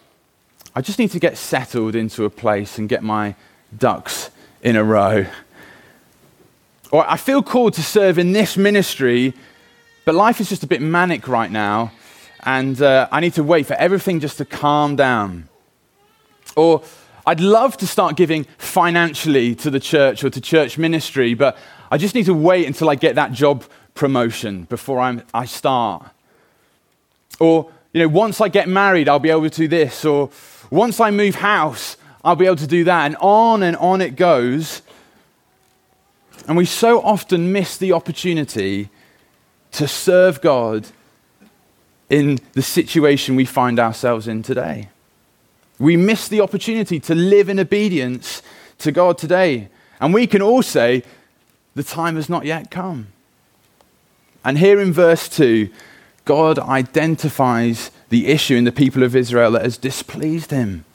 I 0.76 0.82
just 0.82 1.00
need 1.00 1.12
to 1.12 1.20
get 1.20 1.38
settled 1.38 1.96
into 1.96 2.24
a 2.26 2.30
place 2.30 2.78
and 2.78 2.88
get 2.88 3.04
my 3.04 3.36
ducks 3.78 4.30
in 4.62 4.76
a 4.76 4.84
row. 4.84 5.26
Or 6.92 7.10
I 7.10 7.18
feel 7.18 7.42
called 7.44 7.74
to 7.74 7.84
serve 7.84 8.18
in 8.18 8.32
this 8.32 8.58
ministry, 8.58 9.34
but 10.06 10.16
life 10.16 10.40
is 10.40 10.50
just 10.50 10.64
a 10.64 10.68
bit 10.68 10.82
manic 10.82 11.28
right 11.28 11.52
now, 11.52 11.92
and 12.44 12.82
uh, 12.82 13.08
I 13.12 13.20
need 13.20 13.34
to 13.34 13.44
wait 13.44 13.66
for 13.66 13.74
everything 13.74 14.20
just 14.20 14.38
to 14.38 14.46
calm 14.46 14.96
down. 14.96 15.48
Or 16.56 16.84
I'd 17.26 17.40
love 17.40 17.78
to 17.78 17.88
start 17.88 18.16
giving 18.16 18.46
financially 18.58 19.56
to 19.56 19.70
the 19.70 19.80
church 19.80 20.24
or 20.24 20.30
to 20.30 20.42
church 20.42 20.78
ministry, 20.78 21.34
but 21.34 21.58
I 21.92 21.98
just 21.98 22.16
need 22.16 22.26
to 22.26 22.34
wait 22.34 22.66
until 22.66 22.90
I 22.90 22.96
get 22.96 23.16
that 23.16 23.32
job 23.32 23.64
promotion 23.94 24.64
before 24.64 25.00
I'm, 25.00 25.24
I 25.34 25.46
start. 25.46 26.10
Or, 27.42 27.72
you 27.92 28.02
know, 28.04 28.08
once 28.08 28.40
I 28.40 28.50
get 28.50 28.70
married, 28.70 29.10
I'll 29.10 29.18
be 29.18 29.32
able 29.32 29.50
to 29.50 29.50
do 29.50 29.68
this. 29.68 30.06
Or, 30.06 30.30
once 30.70 31.00
I 31.00 31.10
move 31.10 31.36
house, 31.36 31.98
I'll 32.24 32.36
be 32.36 32.46
able 32.46 32.58
to 32.58 32.68
do 32.68 32.84
that. 32.84 33.08
And 33.08 33.18
on 33.20 33.64
and 33.64 33.76
on 33.78 34.00
it 34.00 34.16
goes. 34.16 34.84
And 36.48 36.56
we 36.56 36.66
so 36.66 37.02
often 37.02 37.52
miss 37.52 37.78
the 37.78 37.94
opportunity 37.94 38.90
to 39.72 39.88
serve 39.88 40.40
God 40.42 40.88
in 42.12 42.38
the 42.54 42.62
situation 42.62 43.36
we 43.36 43.46
find 43.46 43.80
ourselves 43.80 44.28
in 44.28 44.44
today. 44.44 44.90
We 45.80 45.98
miss 45.98 46.28
the 46.28 46.42
opportunity 46.42 47.00
to 47.00 47.16
live 47.16 47.50
in 47.50 47.60
obedience 47.60 48.44
to 48.80 48.92
God 48.92 49.18
today. 49.18 49.70
And 50.00 50.14
we 50.14 50.28
can 50.28 50.44
all 50.44 50.62
say, 50.62 51.04
the 51.74 51.84
time 51.84 52.18
has 52.18 52.30
not 52.30 52.46
yet 52.46 52.70
come. 52.70 53.08
And 54.46 54.60
here 54.60 54.80
in 54.80 54.94
verse 54.94 55.28
2, 55.28 55.70
God 56.32 56.60
identifies 56.60 57.92
the 58.08 58.28
issue 58.28 58.56
in 58.56 58.64
the 58.64 58.72
people 58.72 59.04
of 59.04 59.18
Israel 59.18 59.52
that 59.52 59.64
has 59.64 59.78
displeased 59.78 60.50
him, 60.50 60.86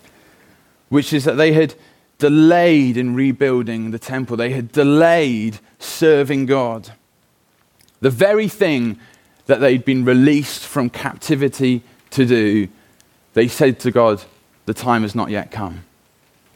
which 0.89 1.13
is 1.13 1.25
that 1.25 1.35
they 1.35 1.53
had 1.53 1.75
delayed 2.17 2.97
in 2.97 3.15
rebuilding 3.15 3.91
the 3.91 3.99
temple, 3.99 4.39
they 4.39 4.53
had 4.55 4.73
delayed 4.73 5.59
serving 5.79 6.47
God. 6.47 6.91
The 8.01 8.09
very 8.09 8.49
thing 8.49 8.99
that 9.45 9.61
they'd 9.61 9.85
been 9.85 10.07
released 10.07 10.65
from 10.65 10.89
captivity 10.89 11.83
to 12.13 12.25
do, 12.25 12.69
they 13.35 13.47
said 13.47 13.79
to 13.81 13.91
God, 13.91 14.23
The 14.65 14.73
time 14.73 15.03
has 15.03 15.15
not 15.15 15.29
yet 15.29 15.51
come. 15.51 15.85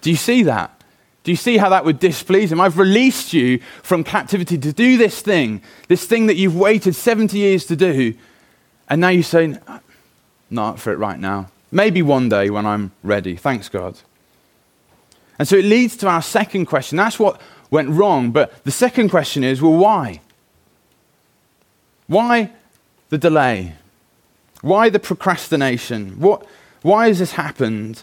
Do 0.01 0.09
you 0.09 0.17
see 0.17 0.45
that? 0.45 0.71
Do 1.23 1.31
you 1.31 1.37
see 1.37 1.59
how 1.59 1.69
that 1.69 1.85
would 1.85 2.01
displease 2.01 2.51
him? 2.51 2.63
I've 2.63 2.79
released 2.79 3.35
you 3.35 3.59
from 3.83 4.05
captivity 4.05 4.57
to 4.57 4.73
do 4.73 4.97
this 4.97 5.21
thing, 5.21 5.61
this 5.89 6.07
thing 6.07 6.29
that 6.29 6.37
you've 6.37 6.57
waited 6.57 6.95
70 6.95 7.37
years 7.37 7.67
to 7.67 7.77
do. 7.77 8.15
And 8.91 9.01
now 9.01 9.09
you're 9.09 9.23
saying, 9.23 9.59
not 10.51 10.81
for 10.81 10.93
it 10.93 10.99
right 10.99 11.19
now. 11.19 11.49
Maybe 11.71 12.03
one 12.03 12.29
day 12.29 12.51
when 12.51 12.67
I'm 12.67 12.91
ready. 13.05 13.37
Thanks, 13.37 13.69
God. 13.69 13.97
And 15.39 15.47
so 15.47 15.57
it 15.57 15.65
leads 15.65 15.97
to 15.99 16.09
our 16.09 16.21
second 16.21 16.67
question. 16.67 16.99
That's 16.99 17.19
what 17.19 17.41
went 17.71 17.89
wrong. 17.89 18.33
But 18.33 18.65
the 18.65 18.73
second 18.73 19.11
question 19.11 19.45
is 19.45 19.63
well, 19.63 19.77
why? 19.77 20.21
Why 22.09 22.51
the 23.09 23.19
delay? 23.19 23.75
Why 24.61 24.91
the 24.91 24.99
procrastination? 24.99 26.21
What, 26.21 26.45
why 26.83 27.07
has 27.07 27.21
this 27.21 27.33
happened? 27.33 28.03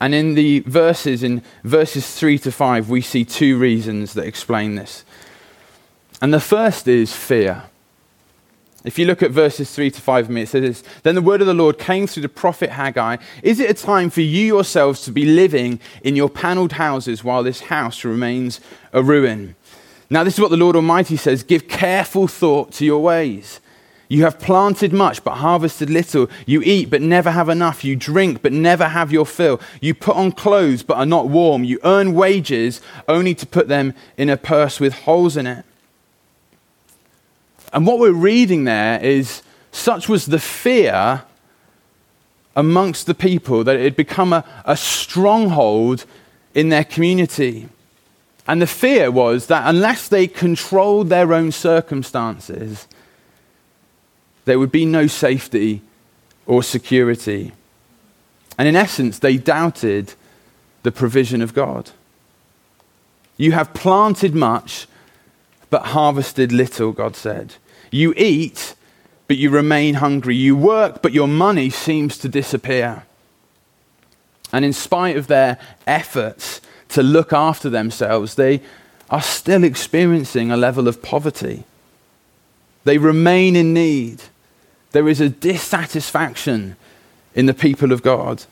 And 0.00 0.14
in 0.14 0.34
the 0.34 0.60
verses, 0.60 1.22
in 1.22 1.42
verses 1.64 2.14
3 2.14 2.38
to 2.40 2.52
5, 2.52 2.88
we 2.88 3.00
see 3.00 3.24
two 3.24 3.58
reasons 3.58 4.14
that 4.14 4.26
explain 4.26 4.74
this. 4.74 5.04
And 6.22 6.32
the 6.32 6.40
first 6.40 6.86
is 6.86 7.14
fear. 7.14 7.64
If 8.84 8.98
you 8.98 9.04
look 9.04 9.22
at 9.22 9.30
verses 9.30 9.74
3 9.74 9.90
to 9.90 10.00
5 10.00 10.36
it 10.36 10.48
says 10.48 10.82
Then 11.02 11.14
the 11.14 11.22
word 11.22 11.40
of 11.42 11.46
the 11.46 11.54
Lord 11.54 11.78
came 11.78 12.06
through 12.06 12.22
the 12.22 12.28
prophet 12.28 12.70
Haggai 12.70 13.18
Is 13.42 13.60
it 13.60 13.70
a 13.70 13.74
time 13.74 14.08
for 14.08 14.22
you 14.22 14.44
yourselves 14.44 15.02
to 15.02 15.12
be 15.12 15.24
living 15.24 15.80
in 16.02 16.16
your 16.16 16.30
paneled 16.30 16.72
houses 16.72 17.22
while 17.22 17.42
this 17.42 17.62
house 17.62 18.04
remains 18.04 18.60
a 18.92 19.02
ruin? 19.02 19.54
Now, 20.12 20.24
this 20.24 20.34
is 20.34 20.40
what 20.40 20.50
the 20.50 20.56
Lord 20.56 20.76
Almighty 20.76 21.16
says 21.16 21.42
Give 21.42 21.68
careful 21.68 22.26
thought 22.26 22.72
to 22.72 22.84
your 22.84 23.00
ways. 23.00 23.60
You 24.08 24.24
have 24.24 24.40
planted 24.40 24.92
much, 24.92 25.22
but 25.22 25.36
harvested 25.36 25.88
little. 25.88 26.28
You 26.44 26.62
eat, 26.62 26.90
but 26.90 27.00
never 27.00 27.30
have 27.30 27.48
enough. 27.48 27.84
You 27.84 27.94
drink, 27.94 28.42
but 28.42 28.52
never 28.52 28.88
have 28.88 29.12
your 29.12 29.24
fill. 29.24 29.60
You 29.80 29.94
put 29.94 30.16
on 30.16 30.32
clothes, 30.32 30.82
but 30.82 30.96
are 30.96 31.06
not 31.06 31.28
warm. 31.28 31.62
You 31.62 31.78
earn 31.84 32.12
wages, 32.14 32.80
only 33.06 33.36
to 33.36 33.46
put 33.46 33.68
them 33.68 33.94
in 34.16 34.28
a 34.28 34.36
purse 34.36 34.80
with 34.80 34.94
holes 34.94 35.36
in 35.36 35.46
it. 35.46 35.64
And 37.72 37.86
what 37.86 37.98
we're 37.98 38.12
reading 38.12 38.64
there 38.64 39.02
is 39.02 39.42
such 39.72 40.08
was 40.08 40.26
the 40.26 40.38
fear 40.38 41.22
amongst 42.56 43.06
the 43.06 43.14
people 43.14 43.64
that 43.64 43.76
it 43.76 43.84
had 43.84 43.96
become 43.96 44.32
a, 44.32 44.44
a 44.64 44.76
stronghold 44.76 46.04
in 46.54 46.68
their 46.68 46.84
community. 46.84 47.68
And 48.46 48.60
the 48.60 48.66
fear 48.66 49.10
was 49.10 49.46
that 49.46 49.62
unless 49.66 50.08
they 50.08 50.26
controlled 50.26 51.08
their 51.08 51.32
own 51.32 51.52
circumstances, 51.52 52.88
there 54.44 54.58
would 54.58 54.72
be 54.72 54.84
no 54.84 55.06
safety 55.06 55.82
or 56.46 56.62
security. 56.62 57.52
And 58.58 58.66
in 58.66 58.74
essence, 58.74 59.20
they 59.20 59.36
doubted 59.36 60.14
the 60.82 60.90
provision 60.90 61.42
of 61.42 61.54
God. 61.54 61.90
You 63.36 63.52
have 63.52 63.72
planted 63.72 64.34
much, 64.34 64.86
but 65.70 65.86
harvested 65.86 66.52
little, 66.52 66.92
God 66.92 67.16
said. 67.16 67.54
You 67.90 68.12
eat, 68.16 68.74
but 69.26 69.36
you 69.36 69.50
remain 69.50 69.94
hungry. 69.94 70.36
You 70.36 70.56
work, 70.56 71.02
but 71.02 71.12
your 71.12 71.28
money 71.28 71.70
seems 71.70 72.18
to 72.18 72.28
disappear. 72.28 73.04
And 74.52 74.64
in 74.64 74.72
spite 74.72 75.16
of 75.16 75.28
their 75.28 75.58
efforts 75.86 76.60
to 76.88 77.02
look 77.02 77.32
after 77.32 77.70
themselves, 77.70 78.34
they 78.34 78.60
are 79.08 79.22
still 79.22 79.64
experiencing 79.64 80.50
a 80.50 80.56
level 80.56 80.88
of 80.88 81.02
poverty. 81.02 81.64
They 82.84 82.98
remain 82.98 83.56
in 83.56 83.72
need. 83.72 84.22
There 84.92 85.08
is 85.08 85.20
a 85.20 85.28
dissatisfaction 85.28 86.76
in 87.34 87.46
the 87.46 87.54
people 87.54 87.92
of 87.92 88.02
God. 88.02 88.44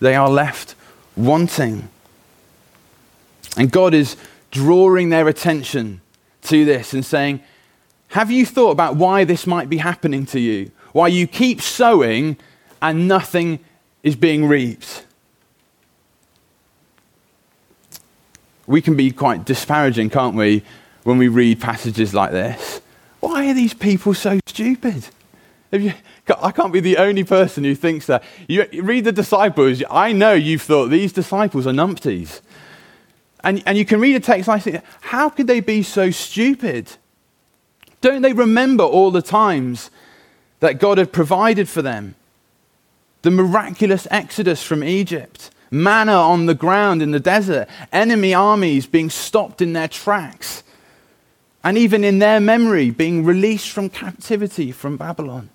They 0.00 0.14
are 0.14 0.28
left 0.28 0.74
wanting. 1.16 1.88
And 3.56 3.72
God 3.72 3.94
is 3.94 4.16
drawing 4.50 5.08
their 5.08 5.28
attention 5.28 6.02
to 6.46 6.64
this 6.64 6.92
and 6.92 7.04
saying, 7.04 7.40
Have 8.08 8.30
you 8.30 8.46
thought 8.46 8.70
about 8.70 8.96
why 8.96 9.24
this 9.24 9.46
might 9.46 9.68
be 9.68 9.78
happening 9.78 10.26
to 10.26 10.40
you? 10.40 10.70
Why 10.92 11.08
you 11.08 11.26
keep 11.26 11.60
sowing 11.60 12.36
and 12.80 13.08
nothing 13.08 13.60
is 14.02 14.16
being 14.16 14.46
reaped? 14.46 15.04
We 18.66 18.80
can 18.80 18.96
be 18.96 19.10
quite 19.12 19.44
disparaging, 19.44 20.10
can't 20.10 20.34
we, 20.34 20.62
when 21.04 21.18
we 21.18 21.28
read 21.28 21.60
passages 21.60 22.12
like 22.12 22.32
this? 22.32 22.80
Why 23.20 23.50
are 23.50 23.54
these 23.54 23.74
people 23.74 24.14
so 24.14 24.40
stupid? 24.46 25.06
You, 25.70 25.92
I 26.40 26.50
can't 26.52 26.72
be 26.72 26.80
the 26.80 26.96
only 26.96 27.24
person 27.24 27.64
who 27.64 27.74
thinks 27.74 28.06
that. 28.06 28.24
You, 28.48 28.66
you 28.72 28.82
read 28.82 29.04
the 29.04 29.12
disciples, 29.12 29.82
I 29.90 30.12
know 30.12 30.32
you've 30.32 30.62
thought 30.62 30.88
these 30.88 31.12
disciples 31.12 31.66
are 31.66 31.72
numpties. 31.72 32.40
And, 33.46 33.62
and 33.64 33.78
you 33.78 33.84
can 33.84 34.00
read 34.00 34.16
a 34.16 34.20
text 34.20 34.48
like 34.48 34.64
this, 34.64 34.82
how 35.00 35.28
could 35.28 35.46
they 35.46 35.60
be 35.60 35.84
so 35.84 36.10
stupid? 36.10 36.90
Don't 38.00 38.22
they 38.22 38.32
remember 38.32 38.82
all 38.82 39.12
the 39.12 39.22
times 39.22 39.88
that 40.58 40.80
God 40.80 40.98
had 40.98 41.12
provided 41.12 41.68
for 41.68 41.80
them? 41.80 42.16
The 43.22 43.30
miraculous 43.30 44.08
exodus 44.10 44.64
from 44.64 44.82
Egypt, 44.82 45.52
manna 45.70 46.14
on 46.14 46.46
the 46.46 46.56
ground 46.56 47.02
in 47.02 47.12
the 47.12 47.20
desert, 47.20 47.68
enemy 47.92 48.34
armies 48.34 48.84
being 48.84 49.10
stopped 49.10 49.62
in 49.62 49.74
their 49.74 49.86
tracks, 49.86 50.64
and 51.62 51.78
even 51.78 52.02
in 52.02 52.18
their 52.18 52.40
memory 52.40 52.90
being 52.90 53.24
released 53.24 53.70
from 53.70 53.90
captivity 53.90 54.72
from 54.72 54.96
Babylon. 54.96 55.50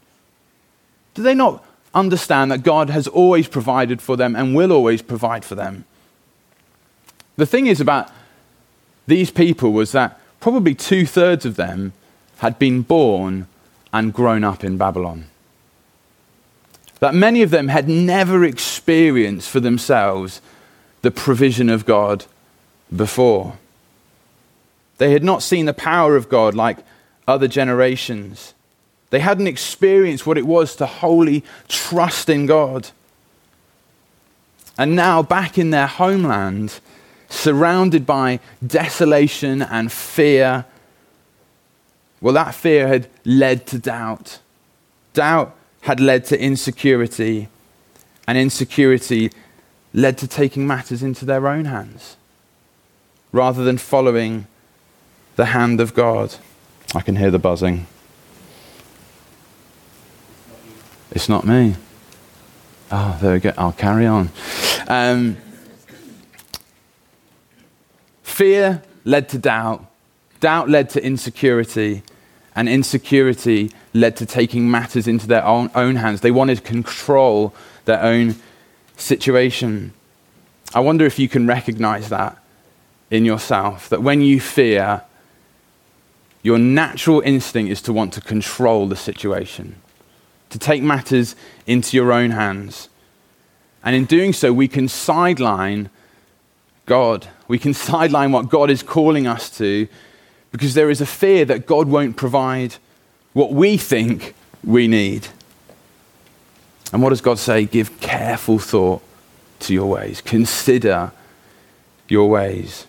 Do 1.14 1.24
they 1.24 1.36
not 1.36 1.66
understand 1.94 2.52
that 2.54 2.64
God 2.64 2.90
has 2.90 3.10
always 3.10 3.50
provided 3.50 4.02
for 4.02 4.16
them 4.16 4.34
and 4.34 4.56
will 4.56 4.72
always 4.72 5.02
provide 5.02 5.44
for 5.44 5.56
them? 5.56 5.84
The 7.42 7.48
thing 7.48 7.66
is 7.66 7.82
about 7.82 8.12
these 9.08 9.32
people 9.32 9.72
was 9.72 9.94
that 9.94 10.22
probably 10.40 10.76
two 10.76 11.08
thirds 11.08 11.44
of 11.44 11.56
them 11.56 11.92
had 12.38 12.60
been 12.60 12.84
born 12.84 13.48
and 13.92 14.14
grown 14.14 14.44
up 14.44 14.64
in 14.64 14.78
Babylon. 14.78 15.26
That 17.00 17.16
many 17.16 17.42
of 17.42 17.50
them 17.50 17.70
had 17.70 17.90
never 17.90 18.46
experienced 18.46 19.50
for 19.50 19.60
themselves 19.60 20.40
the 21.02 21.10
provision 21.10 21.68
of 21.68 21.88
God 21.88 22.26
before. 22.96 23.58
They 25.00 25.10
had 25.10 25.24
not 25.24 25.42
seen 25.42 25.66
the 25.66 25.74
power 25.74 26.16
of 26.16 26.30
God 26.30 26.54
like 26.54 26.78
other 27.28 27.48
generations. 27.48 28.54
They 29.10 29.20
hadn't 29.20 29.48
experienced 29.48 30.28
what 30.28 30.38
it 30.38 30.46
was 30.46 30.76
to 30.76 30.86
wholly 30.86 31.44
trust 31.68 32.30
in 32.30 32.46
God. 32.46 32.90
And 34.78 34.96
now, 34.96 35.24
back 35.24 35.58
in 35.58 35.72
their 35.72 35.88
homeland, 35.88 36.80
surrounded 37.32 38.06
by 38.06 38.40
desolation 38.66 39.62
and 39.62 39.92
fear, 39.92 40.66
well, 42.20 42.34
that 42.34 42.54
fear 42.54 42.88
had 42.88 43.08
led 43.26 43.66
to 43.68 43.80
doubt. 43.80 44.40
Doubt 45.14 45.56
had 45.82 46.00
led 46.00 46.26
to 46.26 46.40
insecurity, 46.40 47.48
and 48.28 48.38
insecurity 48.38 49.32
led 49.94 50.18
to 50.20 50.28
taking 50.28 50.68
matters 50.68 51.02
into 51.02 51.26
their 51.26 51.48
own 51.48 51.66
hands 51.66 52.18
rather 53.32 53.64
than 53.64 53.78
following 53.78 54.46
the 55.38 55.46
hand 55.46 55.80
of 55.80 55.94
God. 55.94 56.36
I 56.94 57.02
can 57.02 57.16
hear 57.16 57.32
the 57.32 57.40
buzzing. 57.40 57.88
It's 61.12 61.28
not 61.28 61.46
me. 61.46 61.76
Oh, 62.92 63.18
there 63.22 63.34
we 63.34 63.40
go. 63.40 63.54
I'll 63.58 63.72
carry 63.72 64.06
on. 64.06 64.30
Um, 64.88 65.38
fear 68.42 68.82
led 69.06 69.30
to 69.30 69.38
doubt. 69.38 69.86
Doubt 70.40 70.68
led 70.68 70.90
to 70.90 71.06
insecurity. 71.06 72.02
And 72.56 72.68
insecurity 72.68 73.72
led 73.94 74.16
to 74.16 74.26
taking 74.26 74.72
matters 74.72 75.08
into 75.08 75.28
their 75.28 75.46
own, 75.46 75.70
own 75.76 75.98
hands. 75.98 76.22
They 76.22 76.32
wanted 76.32 76.56
to 76.56 76.64
control 76.64 77.54
their 77.86 78.02
own 78.02 78.36
situation. 78.98 79.94
I 80.74 80.80
wonder 80.80 81.06
if 81.06 81.20
you 81.20 81.30
can 81.30 81.46
recognize 81.46 82.10
that 82.10 82.36
in 83.12 83.26
yourself. 83.26 83.90
That 83.90 84.02
when 84.02 84.22
you 84.22 84.40
fear, 84.40 85.04
your 86.42 86.58
natural 86.58 87.22
instinct 87.22 87.72
is 87.72 87.82
to 87.84 87.94
want 87.94 88.12
to 88.14 88.22
control 88.22 88.88
the 88.88 88.96
situation 88.96 89.76
to 90.50 90.58
take 90.58 90.82
matters 90.82 91.36
into 91.68 91.96
your 91.96 92.12
own 92.12 92.32
hands. 92.32 92.90
And 93.84 93.96
in 93.96 94.06
doing 94.06 94.34
so, 94.34 94.52
we 94.52 94.68
can 94.68 94.88
sideline 94.88 95.92
God. 96.88 97.28
We 97.52 97.60
can 97.60 97.74
sideline 97.74 98.32
what 98.32 98.48
God 98.48 98.70
is 98.70 98.82
calling 98.82 99.28
us 99.28 99.50
to 99.58 99.90
because 100.54 100.74
there 100.74 100.90
is 100.90 101.02
a 101.02 101.06
fear 101.06 101.44
that 101.44 101.66
God 101.66 101.90
won't 101.90 102.16
provide 102.16 102.76
what 103.34 103.52
we 103.52 103.76
think 103.76 104.36
we 104.64 104.88
need. 104.88 105.28
And 106.94 107.02
what 107.02 107.10
does 107.10 107.20
God 107.20 107.40
say? 107.40 107.66
Give 107.66 108.00
careful 108.00 108.58
thought 108.58 109.02
to 109.60 109.74
your 109.74 109.88
ways, 109.88 110.22
consider 110.22 111.12
your 112.08 112.30
ways. 112.30 112.88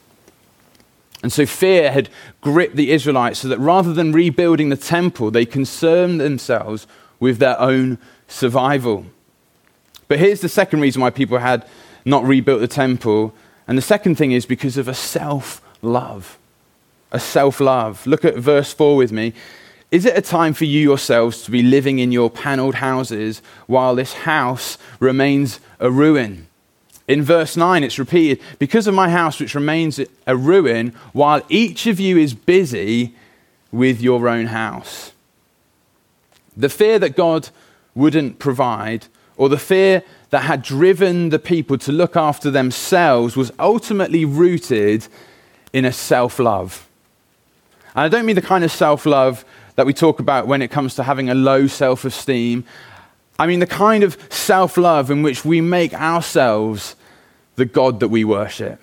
And 1.24 1.32
so 1.32 1.44
fear 1.44 1.90
had 1.90 2.08
gripped 2.40 2.76
the 2.76 2.92
Israelites 2.92 3.40
so 3.40 3.48
that 3.48 3.58
rather 3.58 3.92
than 3.92 4.12
rebuilding 4.12 4.68
the 4.68 4.76
temple, 4.76 5.32
they 5.32 5.44
concerned 5.44 6.20
themselves 6.20 6.86
with 7.18 7.38
their 7.38 7.58
own 7.58 7.98
survival. 8.28 9.06
But 10.06 10.20
here's 10.20 10.40
the 10.40 10.48
second 10.48 10.82
reason 10.82 11.02
why 11.02 11.10
people 11.10 11.38
had 11.38 11.66
not 12.04 12.22
rebuilt 12.22 12.60
the 12.60 12.68
temple. 12.68 13.34
And 13.66 13.78
the 13.78 13.82
second 13.82 14.16
thing 14.16 14.32
is 14.32 14.46
because 14.46 14.76
of 14.76 14.88
a 14.88 14.94
self 14.94 15.62
love. 15.82 16.38
A 17.12 17.20
self 17.20 17.60
love. 17.60 18.06
Look 18.06 18.24
at 18.24 18.36
verse 18.36 18.72
4 18.72 18.96
with 18.96 19.12
me. 19.12 19.32
Is 19.90 20.06
it 20.06 20.16
a 20.16 20.22
time 20.22 20.54
for 20.54 20.64
you 20.64 20.80
yourselves 20.80 21.42
to 21.42 21.50
be 21.50 21.62
living 21.62 21.98
in 21.98 22.12
your 22.12 22.30
paneled 22.30 22.76
houses 22.76 23.42
while 23.66 23.94
this 23.94 24.14
house 24.14 24.78
remains 25.00 25.60
a 25.80 25.90
ruin? 25.90 26.46
In 27.06 27.22
verse 27.22 27.58
9, 27.58 27.84
it's 27.84 27.98
repeated, 27.98 28.40
because 28.58 28.86
of 28.86 28.94
my 28.94 29.10
house 29.10 29.38
which 29.38 29.54
remains 29.54 30.00
a 30.26 30.36
ruin, 30.36 30.94
while 31.12 31.42
each 31.50 31.86
of 31.86 32.00
you 32.00 32.16
is 32.16 32.32
busy 32.32 33.14
with 33.70 34.00
your 34.00 34.28
own 34.28 34.46
house. 34.46 35.12
The 36.56 36.70
fear 36.70 36.98
that 37.00 37.16
God 37.16 37.50
wouldn't 37.94 38.38
provide, 38.38 39.06
or 39.36 39.50
the 39.50 39.58
fear 39.58 40.02
that 40.32 40.44
had 40.44 40.62
driven 40.62 41.28
the 41.28 41.38
people 41.38 41.76
to 41.76 41.92
look 41.92 42.16
after 42.16 42.50
themselves, 42.50 43.36
was 43.36 43.52
ultimately 43.58 44.24
rooted 44.24 45.06
in 45.74 45.84
a 45.84 45.92
self 45.92 46.38
love. 46.38 46.88
And 47.94 48.04
I 48.04 48.08
don't 48.08 48.24
mean 48.24 48.36
the 48.36 48.42
kind 48.42 48.64
of 48.64 48.72
self 48.72 49.04
love 49.04 49.44
that 49.76 49.84
we 49.84 49.92
talk 49.92 50.20
about 50.20 50.46
when 50.46 50.62
it 50.62 50.70
comes 50.70 50.94
to 50.94 51.02
having 51.02 51.28
a 51.28 51.34
low 51.34 51.66
self 51.66 52.06
esteem. 52.06 52.64
I 53.38 53.46
mean 53.46 53.60
the 53.60 53.66
kind 53.66 54.02
of 54.02 54.16
self 54.32 54.78
love 54.78 55.10
in 55.10 55.22
which 55.22 55.44
we 55.44 55.60
make 55.60 55.92
ourselves 55.92 56.96
the 57.56 57.66
God 57.66 58.00
that 58.00 58.08
we 58.08 58.24
worship. 58.24 58.82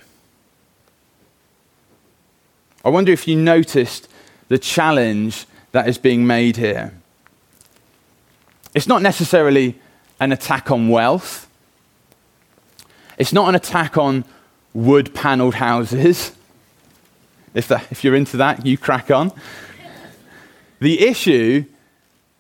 I 2.85 2.89
wonder 2.89 3.11
if 3.11 3.27
you 3.27 3.35
noticed 3.35 4.07
the 4.49 4.59
challenge 4.59 5.47
that 5.71 5.89
is 5.89 5.97
being 5.97 6.27
made 6.27 6.57
here. 6.57 6.93
It's 8.75 8.87
not 8.87 9.01
necessarily 9.01 9.79
an 10.19 10.31
attack 10.31 10.71
on 10.71 10.89
wealth. 10.89 11.47
It's 13.17 13.33
not 13.33 13.49
an 13.49 13.55
attack 13.55 13.97
on 13.97 14.25
wood 14.73 15.13
paneled 15.13 15.55
houses. 15.55 16.35
If, 17.53 17.67
that, 17.67 17.87
if 17.91 18.03
you're 18.03 18.15
into 18.15 18.37
that, 18.37 18.65
you 18.65 18.77
crack 18.77 19.11
on. 19.11 19.31
The 20.79 21.01
issue 21.01 21.65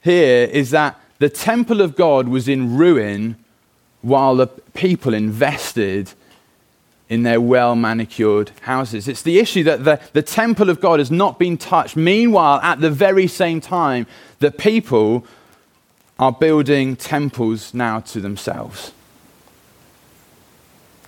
here 0.01 0.45
is 0.45 0.71
that 0.71 0.99
the 1.17 1.29
temple 1.29 1.81
of 1.81 1.95
God 1.95 2.27
was 2.27 2.47
in 2.47 2.77
ruin 2.77 3.35
while 4.01 4.35
the 4.35 4.47
people 4.47 5.13
invested 5.13 6.11
in 7.09 7.23
their 7.23 7.41
well 7.41 7.75
manicured 7.75 8.51
houses. 8.61 9.07
It's 9.07 9.23
the 9.23 9.39
issue 9.39 9.63
that 9.63 9.83
the, 9.83 9.99
the 10.13 10.21
temple 10.21 10.69
of 10.69 10.79
God 10.79 10.99
has 10.99 11.11
not 11.11 11.39
been 11.39 11.57
touched. 11.57 11.95
Meanwhile, 11.95 12.61
at 12.61 12.79
the 12.79 12.91
very 12.91 13.27
same 13.27 13.59
time, 13.59 14.05
the 14.39 14.51
people 14.51 15.25
are 16.19 16.33
building 16.33 16.95
temples 16.97 17.73
now 17.73 18.01
to 18.01 18.19
themselves. 18.19 18.91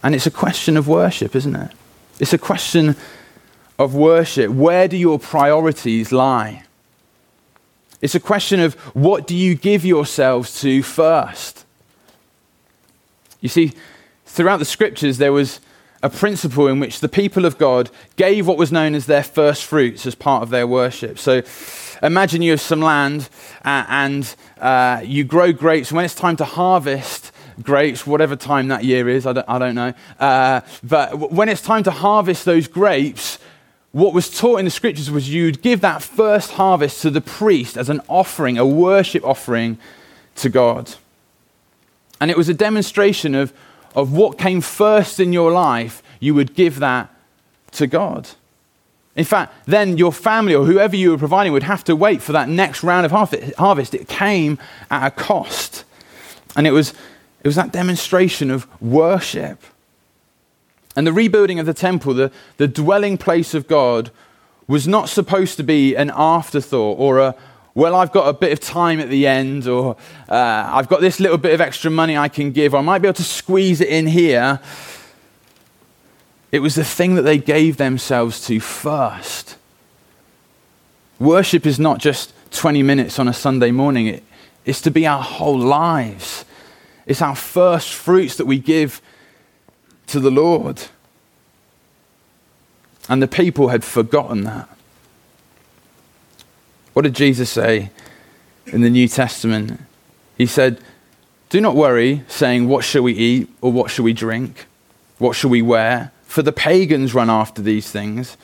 And 0.02 0.16
it's 0.16 0.26
a 0.26 0.32
question 0.32 0.78
of 0.78 0.88
worship, 0.88 1.36
isn't 1.36 1.56
it? 1.56 1.72
It's 2.20 2.34
a 2.34 2.38
question 2.38 2.96
of 3.78 3.94
worship. 3.94 4.50
Where 4.52 4.88
do 4.88 4.98
your 4.98 5.20
priorities 5.20 6.12
lie? 6.12 6.64
It's 8.02 8.16
a 8.16 8.20
question 8.20 8.60
of 8.60 8.74
what 8.96 9.28
do 9.28 9.36
you 9.36 9.54
give 9.54 9.86
yourselves 9.86 10.60
to 10.62 10.82
first? 10.82 11.66
You 13.42 13.50
see, 13.50 13.74
throughout 14.26 14.58
the 14.58 14.66
scriptures, 14.66 15.18
there 15.18 15.34
was 15.34 15.60
a 16.02 16.10
principle 16.10 16.68
in 16.68 16.80
which 16.80 17.00
the 17.00 17.10
people 17.10 17.46
of 17.46 17.58
God 17.58 17.92
gave 18.16 18.48
what 18.48 18.58
was 18.58 18.72
known 18.72 18.96
as 18.96 19.06
their 19.06 19.24
first 19.24 19.64
fruits 19.66 20.06
as 20.08 20.16
part 20.16 20.42
of 20.42 20.50
their 20.50 20.66
worship. 20.66 21.20
So 21.20 21.42
imagine 22.02 22.42
you 22.42 22.52
have 22.52 22.62
some 22.62 22.82
land 22.82 23.30
uh, 23.64 23.86
and 23.88 24.36
uh, 24.60 25.02
you 25.04 25.24
grow 25.24 25.52
grapes. 25.52 25.92
When 25.92 26.06
it's 26.06 26.16
time 26.16 26.36
to 26.38 26.46
harvest 26.46 27.32
grapes, 27.62 28.08
whatever 28.08 28.36
time 28.36 28.70
that 28.70 28.84
year 28.84 29.08
is, 29.10 29.26
I 29.26 29.34
don't, 29.34 29.50
I 29.50 29.60
don't 29.60 29.76
know. 29.76 29.94
Uh, 30.20 30.62
but 30.84 31.32
when 31.32 31.50
it's 31.50 31.62
time 31.62 31.84
to 31.84 31.92
harvest 31.92 32.46
those 32.46 32.68
grapes, 32.68 33.40
what 33.92 34.14
was 34.14 34.30
taught 34.30 34.60
in 34.60 34.66
the 34.66 34.72
scriptures 34.72 35.12
was 35.12 35.30
you'd 35.32 35.62
give 35.62 35.82
that 35.82 36.02
first 36.02 36.52
harvest 36.52 37.02
to 37.02 37.10
the 37.10 37.22
priest 37.22 37.78
as 37.78 37.90
an 37.90 38.02
offering, 38.08 38.58
a 38.58 38.66
worship 38.66 39.24
offering 39.26 39.78
to 40.36 40.50
God. 40.50 40.96
And 42.20 42.32
it 42.32 42.38
was 42.38 42.50
a 42.50 42.54
demonstration 42.54 43.36
of, 43.36 43.52
of 43.96 44.14
what 44.14 44.38
came 44.38 44.62
first 44.62 45.20
in 45.20 45.34
your 45.34 45.52
life, 45.52 46.02
you 46.20 46.34
would 46.36 46.56
give 46.56 46.80
that 46.80 47.14
to 47.72 47.88
God. 47.88 48.30
In 49.16 49.26
fact, 49.26 49.54
then 49.66 49.98
your 49.98 50.14
family 50.14 50.56
or 50.56 50.66
whoever 50.66 50.96
you 50.96 51.12
were 51.12 51.18
providing 51.18 51.52
would 51.52 51.64
have 51.64 51.84
to 51.86 51.96
wait 51.96 52.22
for 52.22 52.32
that 52.32 52.48
next 52.48 52.84
round 52.84 53.06
of 53.06 53.12
harvest. 53.12 53.94
It 53.94 54.08
came 54.08 54.58
at 54.90 55.08
a 55.08 55.12
cost. 55.12 55.84
And 56.56 56.66
it 56.66 56.72
was, 56.72 56.92
it 57.44 57.48
was 57.48 57.56
that 57.56 57.72
demonstration 57.72 58.50
of 58.50 58.68
worship. 58.82 59.62
And 60.96 61.06
the 61.06 61.14
rebuilding 61.14 61.60
of 61.60 61.66
the 61.66 61.74
temple, 61.74 62.14
the, 62.14 62.32
the 62.58 62.68
dwelling 62.68 63.18
place 63.18 63.54
of 63.54 63.68
God, 63.68 64.12
was 64.68 64.88
not 64.88 65.10
supposed 65.10 65.58
to 65.58 65.64
be 65.64 65.96
an 65.96 66.12
afterthought 66.14 66.98
or 66.98 67.20
a, 67.20 67.36
well, 67.74 67.96
I've 67.96 68.12
got 68.12 68.28
a 68.28 68.34
bit 68.34 68.52
of 68.52 68.60
time 68.60 69.00
at 69.00 69.10
the 69.10 69.26
end, 69.28 69.66
or 69.68 69.96
uh, 70.28 70.70
I've 70.74 70.90
got 70.90 71.00
this 71.00 71.22
little 71.22 71.38
bit 71.38 71.54
of 71.54 71.62
extra 71.62 71.90
money 71.90 72.18
I 72.18 72.28
can 72.28 72.52
give, 72.52 72.74
or 72.74 72.78
I 72.78 72.82
might 72.82 73.00
be 73.00 73.08
able 73.08 73.16
to 73.16 73.24
squeeze 73.24 73.80
it 73.80 73.88
in 73.88 74.08
here. 74.08 74.60
It 76.52 76.60
was 76.60 76.76
the 76.76 76.84
thing 76.84 77.16
that 77.16 77.22
they 77.22 77.38
gave 77.38 77.78
themselves 77.78 78.46
to 78.48 78.60
first. 78.60 79.56
Worship 81.20 81.66
is 81.66 81.80
not 81.80 82.00
just 82.00 82.34
20 82.52 82.84
minutes 82.84 83.20
on 83.20 83.28
a 83.28 83.34
Sunday 83.34 83.72
morning, 83.72 84.08
it, 84.08 84.24
it's 84.66 84.82
to 84.82 84.92
be 84.92 85.08
our 85.08 85.24
whole 85.24 85.58
lives. 85.58 86.46
It's 87.06 87.22
our 87.22 87.36
first 87.36 87.94
fruits 87.94 88.36
that 88.36 88.46
we 88.46 88.60
give 88.60 89.02
to 90.08 90.20
the 90.20 90.32
Lord. 90.32 90.84
And 93.10 93.22
the 93.22 93.28
people 93.28 93.70
had 93.70 93.84
forgotten 93.84 94.44
that. 94.44 94.70
What 96.94 97.04
did 97.04 97.16
Jesus 97.16 97.50
say 97.50 97.90
in 98.66 98.82
the 98.82 98.90
New 98.90 99.08
Testament? 99.08 99.80
He 100.38 100.46
said, 100.46 100.80
Do 101.50 101.62
not 101.62 101.76
worry, 101.76 102.24
saying, 102.28 102.68
What 102.68 102.84
shall 102.84 103.04
we 103.04 103.14
eat 103.14 103.50
or 103.62 103.72
what 103.72 103.90
shall 103.90 104.06
we 104.06 104.14
drink? 104.14 104.66
What 105.18 105.36
shall 105.36 105.50
we 105.50 105.62
wear? 105.62 106.12
For 106.32 106.44
the 106.44 106.54
pagans 106.54 107.14
run 107.14 107.30
after 107.30 107.62
these 107.62 107.92
things, 107.92 108.38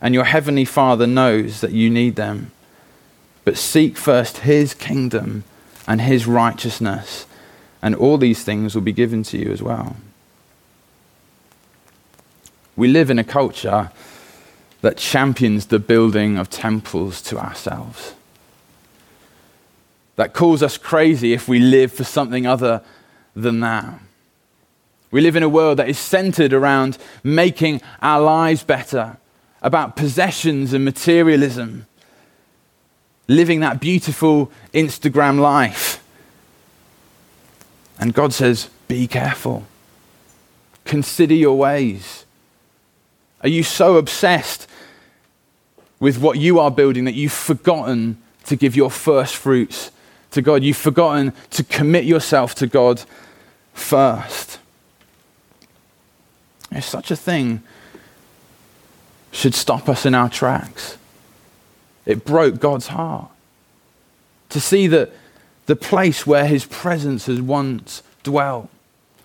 and 0.00 0.12
your 0.12 0.24
heavenly 0.24 0.64
Father 0.64 1.06
knows 1.06 1.60
that 1.60 1.70
you 1.70 1.88
need 1.88 2.16
them. 2.16 2.50
But 3.44 3.56
seek 3.56 3.96
first 3.96 4.38
his 4.38 4.74
kingdom 4.74 5.44
and 5.86 6.00
his 6.00 6.26
righteousness, 6.26 7.26
and 7.80 7.94
all 7.94 8.18
these 8.18 8.42
things 8.42 8.74
will 8.74 8.82
be 8.82 8.92
given 8.92 9.22
to 9.22 9.38
you 9.38 9.52
as 9.52 9.62
well. 9.62 9.94
We 12.74 12.88
live 12.88 13.08
in 13.08 13.20
a 13.20 13.24
culture 13.24 13.92
that 14.80 14.96
champions 14.96 15.66
the 15.66 15.78
building 15.78 16.38
of 16.38 16.50
temples 16.50 17.22
to 17.22 17.38
ourselves. 17.38 18.14
That 20.16 20.34
calls 20.34 20.60
us 20.60 20.76
crazy 20.76 21.34
if 21.34 21.46
we 21.46 21.60
live 21.60 21.92
for 21.92 22.02
something 22.02 22.48
other 22.48 22.82
than 23.36 23.60
that. 23.60 24.00
We 25.10 25.20
live 25.20 25.36
in 25.36 25.42
a 25.42 25.48
world 25.48 25.78
that 25.78 25.88
is 25.88 25.98
centered 25.98 26.52
around 26.52 26.98
making 27.24 27.80
our 28.02 28.20
lives 28.20 28.62
better, 28.62 29.16
about 29.62 29.96
possessions 29.96 30.72
and 30.72 30.84
materialism, 30.84 31.86
living 33.26 33.60
that 33.60 33.80
beautiful 33.80 34.52
Instagram 34.74 35.40
life. 35.40 36.04
And 37.98 38.12
God 38.12 38.32
says, 38.32 38.68
Be 38.86 39.06
careful, 39.06 39.64
consider 40.84 41.34
your 41.34 41.56
ways. 41.56 42.26
Are 43.42 43.48
you 43.48 43.62
so 43.62 43.96
obsessed 43.96 44.66
with 46.00 46.18
what 46.18 46.38
you 46.38 46.58
are 46.58 46.70
building 46.70 47.04
that 47.04 47.14
you've 47.14 47.32
forgotten 47.32 48.20
to 48.44 48.56
give 48.56 48.76
your 48.76 48.90
first 48.90 49.36
fruits 49.36 49.90
to 50.32 50.42
God? 50.42 50.62
You've 50.62 50.76
forgotten 50.76 51.32
to 51.50 51.64
commit 51.64 52.04
yourself 52.04 52.54
to 52.56 52.66
God 52.66 53.02
first. 53.72 54.58
If 56.70 56.84
such 56.84 57.10
a 57.10 57.16
thing 57.16 57.62
should 59.30 59.54
stop 59.54 59.88
us 59.88 60.06
in 60.06 60.14
our 60.14 60.28
tracks. 60.28 60.96
It 62.06 62.24
broke 62.24 62.60
God's 62.60 62.88
heart 62.88 63.30
to 64.48 64.60
see 64.60 64.86
that 64.86 65.12
the 65.66 65.76
place 65.76 66.26
where 66.26 66.46
his 66.46 66.64
presence 66.64 67.26
has 67.26 67.40
once 67.40 68.02
dwelt, 68.22 68.70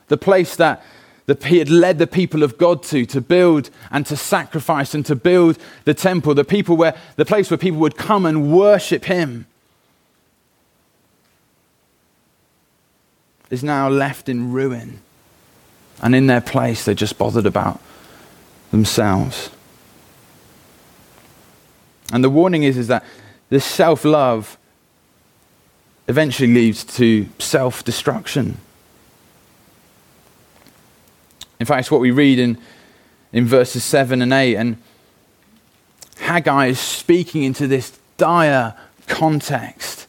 the 0.08 0.18
place 0.18 0.56
that 0.58 0.84
that 1.26 1.44
he 1.46 1.60
had 1.60 1.70
led 1.70 2.00
the 2.00 2.08
people 2.08 2.44
of 2.44 2.58
God 2.58 2.84
to, 2.84 3.06
to 3.06 3.22
build 3.22 3.70
and 3.92 4.06
to 4.08 4.18
sacrifice 4.18 4.94
and 4.94 5.06
to 5.06 5.16
build 5.16 5.58
the 5.86 5.94
temple, 5.94 6.34
the 6.34 6.44
people 6.44 6.76
where 6.76 6.96
the 7.16 7.24
place 7.24 7.50
where 7.50 7.58
people 7.58 7.80
would 7.80 7.96
come 7.96 8.26
and 8.26 8.52
worship 8.52 9.06
him, 9.06 9.48
is 13.50 13.64
now 13.64 13.88
left 13.88 14.28
in 14.28 14.52
ruin. 14.52 15.00
And 16.02 16.16
in 16.16 16.28
their 16.28 16.42
place, 16.42 16.86
they're 16.86 16.96
just 16.96 17.18
bothered 17.18 17.46
about 17.46 17.80
themselves. 18.72 19.50
And 22.12 22.24
the 22.24 22.30
warning 22.30 22.64
is, 22.64 22.78
is 22.78 22.88
that 22.88 23.06
this 23.50 23.66
self 23.66 24.04
love 24.04 24.58
eventually 26.08 26.54
leads 26.54 26.84
to 26.84 27.28
self 27.40 27.84
destruction. 27.84 28.58
In 31.60 31.66
fact, 31.66 31.82
it's 31.82 31.92
what 31.92 32.02
we 32.02 32.12
read 32.12 32.40
in, 32.40 32.58
in 33.32 33.46
verses 33.46 33.84
7 33.84 34.22
and 34.22 34.34
8. 34.34 34.58
And 34.58 34.78
Haggai 36.18 36.68
is 36.68 36.80
speaking 36.80 37.44
into 37.44 37.68
this 37.68 37.98
dire 38.18 38.76
context. 39.08 40.08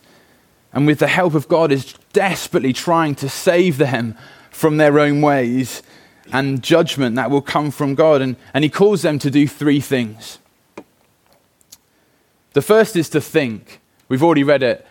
And 0.73 0.87
with 0.87 0.99
the 0.99 1.07
help 1.07 1.35
of 1.35 1.47
God, 1.47 1.71
is 1.71 1.95
desperately 2.13 2.73
trying 2.73 3.15
to 3.17 3.29
save 3.29 3.79
them 3.79 4.17
from 4.55 4.77
their 4.77 4.99
own 4.99 5.21
ways 5.21 5.83
and 6.33 6.63
judgment 6.63 7.17
that 7.17 7.31
will 7.31 7.43
come 7.43 7.71
from 7.71 7.95
God. 7.95 8.23
And, 8.23 8.37
and 8.55 8.65
he 8.65 8.71
calls 8.71 9.03
them 9.03 9.19
to 9.19 9.31
do 9.31 9.47
three 9.47 9.81
things. 9.81 10.39
The 12.55 12.63
first 12.63 12.97
is 12.97 13.09
to 13.11 13.21
think. 13.21 13.81
We've 14.09 14.23
already 14.23 14.45
read 14.45 14.63
it 14.63 14.87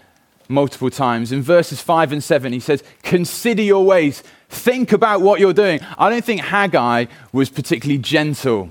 multiple 0.50 0.90
times. 0.90 1.32
In 1.32 1.42
verses 1.42 1.82
5 1.82 2.12
and 2.12 2.24
7, 2.24 2.52
he 2.52 2.60
says, 2.60 2.84
Consider 3.04 3.62
your 3.62 3.86
ways, 3.86 4.22
Think 4.50 4.92
about 4.92 5.22
what 5.22 5.40
you're 5.40 5.52
doing. 5.52 5.80
I 5.98 6.12
don't 6.12 6.24
think 6.24 6.42
Haggai 6.42 7.06
was 7.32 7.50
particularly 7.50 7.98
gentle. 7.98 8.70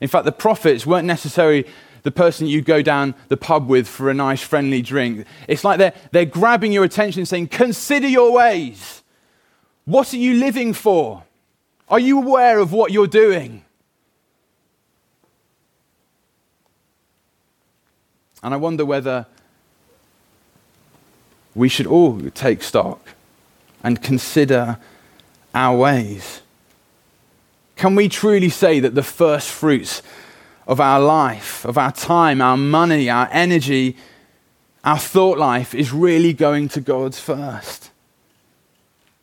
In 0.00 0.08
fact, 0.08 0.24
the 0.24 0.32
prophets 0.32 0.84
weren't 0.84 1.06
necessarily 1.06 1.64
the 2.02 2.10
person 2.10 2.48
you 2.48 2.60
go 2.60 2.82
down 2.82 3.14
the 3.28 3.36
pub 3.36 3.68
with 3.68 3.86
for 3.86 4.10
a 4.10 4.14
nice, 4.14 4.42
friendly 4.42 4.82
drink. 4.82 5.24
It's 5.46 5.62
like 5.62 5.78
they're, 5.78 5.94
they're 6.10 6.24
grabbing 6.24 6.72
your 6.72 6.82
attention 6.82 7.24
saying, 7.24 7.48
Consider 7.48 8.08
your 8.08 8.32
ways. 8.32 9.01
What 9.84 10.12
are 10.14 10.18
you 10.18 10.34
living 10.34 10.72
for? 10.72 11.24
Are 11.88 11.98
you 11.98 12.18
aware 12.18 12.58
of 12.58 12.72
what 12.72 12.92
you're 12.92 13.06
doing? 13.06 13.64
And 18.42 18.54
I 18.54 18.56
wonder 18.56 18.84
whether 18.84 19.26
we 21.54 21.68
should 21.68 21.86
all 21.86 22.20
take 22.30 22.62
stock 22.62 23.00
and 23.82 24.02
consider 24.02 24.78
our 25.54 25.76
ways? 25.76 26.40
Can 27.76 27.94
we 27.94 28.08
truly 28.08 28.48
say 28.48 28.80
that 28.80 28.94
the 28.94 29.02
first 29.02 29.50
fruits 29.50 30.02
of 30.66 30.80
our 30.80 31.00
life, 31.00 31.64
of 31.64 31.76
our 31.76 31.92
time, 31.92 32.40
our 32.40 32.56
money, 32.56 33.10
our 33.10 33.28
energy, 33.32 33.96
our 34.84 34.98
thought 34.98 35.38
life 35.38 35.74
is 35.74 35.92
really 35.92 36.32
going 36.32 36.68
to 36.70 36.80
God 36.80 37.14
first? 37.14 37.91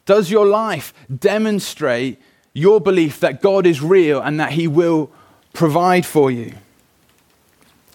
Does 0.10 0.32
your 0.32 0.48
life 0.48 0.92
demonstrate 1.20 2.20
your 2.52 2.82
belief 2.82 3.20
that 3.20 3.44
God 3.44 3.68
is 3.68 3.80
real 3.80 4.20
and 4.20 4.40
that 4.40 4.54
He 4.54 4.68
will 4.68 5.12
provide 5.54 6.04
for 6.04 6.32
you? 6.32 6.56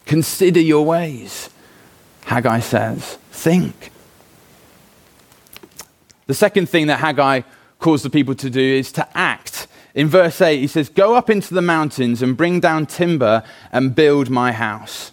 Consider 0.06 0.60
your 0.60 0.86
ways, 0.86 1.50
Haggai 2.26 2.60
says. 2.60 3.18
Think. 3.32 3.90
The 6.28 6.34
second 6.34 6.68
thing 6.68 6.86
that 6.86 7.00
Haggai 7.00 7.40
calls 7.80 8.04
the 8.04 8.10
people 8.10 8.36
to 8.36 8.48
do 8.48 8.60
is 8.62 8.92
to 8.92 9.08
act 9.18 9.66
In 9.92 10.06
verse 10.06 10.40
8, 10.40 10.60
he 10.60 10.68
says, 10.68 10.88
Go 10.88 11.16
up 11.16 11.28
into 11.28 11.52
the 11.52 11.62
mountains 11.62 12.22
and 12.22 12.36
bring 12.36 12.60
down 12.60 12.86
timber 12.86 13.42
and 13.72 13.92
build 13.92 14.30
my 14.30 14.52
house. 14.52 15.10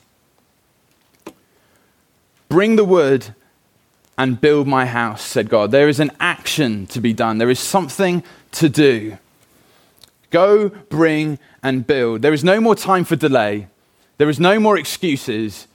Bring 2.47 2.75
the 2.75 2.85
wood 2.85 3.33
and 4.21 4.39
build 4.39 4.67
my 4.67 4.85
house, 4.85 5.23
said 5.23 5.49
God. 5.49 5.71
There 5.71 5.89
is 5.89 5.99
an 5.99 6.11
action 6.19 6.85
to 6.87 7.01
be 7.01 7.11
done, 7.11 7.39
there 7.39 7.49
is 7.49 7.59
something 7.59 8.23
to 8.51 8.69
do. 8.69 9.17
Go, 10.29 10.69
bring, 10.69 11.39
and 11.63 11.87
build. 11.87 12.21
There 12.21 12.31
is 12.31 12.43
no 12.43 12.61
more 12.61 12.75
time 12.75 13.03
for 13.03 13.15
delay, 13.15 13.67
there 14.19 14.29
is 14.29 14.39
no 14.39 14.59
more 14.59 14.77
excuses. 14.77 15.65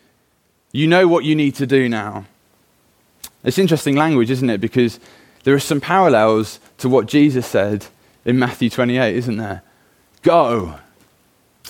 You 0.71 0.87
know 0.87 1.09
what 1.09 1.25
you 1.25 1.35
need 1.35 1.57
to 1.57 1.67
do 1.67 1.89
now. 1.89 2.27
It's 3.43 3.59
interesting 3.59 3.97
language, 3.97 4.31
isn't 4.31 4.51
it? 4.51 4.61
Because 4.61 5.01
there 5.43 5.55
are 5.55 5.59
some 5.59 5.81
parallels 5.81 6.61
to 6.79 6.89
what 6.89 7.07
Jesus 7.07 7.47
said 7.47 7.87
in 8.25 8.39
Matthew 8.39 8.71
28, 8.71 9.17
isn't 9.17 9.39
there? 9.39 9.63
Go 10.23 10.79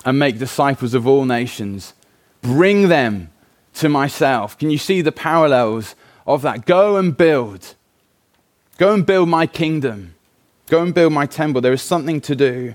and 0.04 0.18
make 0.18 0.38
disciples 0.38 0.92
of 0.92 1.06
all 1.06 1.24
nations. 1.24 1.94
Bring 2.42 2.88
them 2.88 3.30
to 3.74 3.88
myself. 3.88 4.58
Can 4.58 4.68
you 4.68 4.78
see 4.78 5.00
the 5.00 5.12
parallels 5.12 5.94
of 6.26 6.42
that? 6.42 6.66
Go 6.66 6.96
and 6.96 7.16
build. 7.16 7.74
Go 8.78 8.92
and 8.92 9.06
build 9.06 9.28
my 9.28 9.46
kingdom. 9.46 10.14
Go 10.68 10.82
and 10.82 10.92
build 10.92 11.12
my 11.12 11.26
temple. 11.26 11.60
There 11.60 11.72
is 11.72 11.82
something 11.82 12.20
to 12.22 12.34
do. 12.34 12.74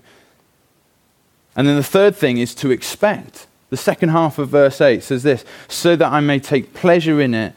And 1.56 1.68
then 1.68 1.76
the 1.76 1.84
third 1.84 2.16
thing 2.16 2.38
is 2.38 2.56
to 2.56 2.72
expect. 2.72 3.48
The 3.70 3.78
second 3.78 4.10
half 4.10 4.38
of 4.38 4.50
verse 4.50 4.82
8 4.82 5.04
says 5.04 5.24
this 5.24 5.46
so 5.68 5.96
that 5.96 6.12
I 6.12 6.20
may 6.20 6.40
take 6.40 6.74
pleasure 6.74 7.22
in 7.22 7.34
it 7.34 7.54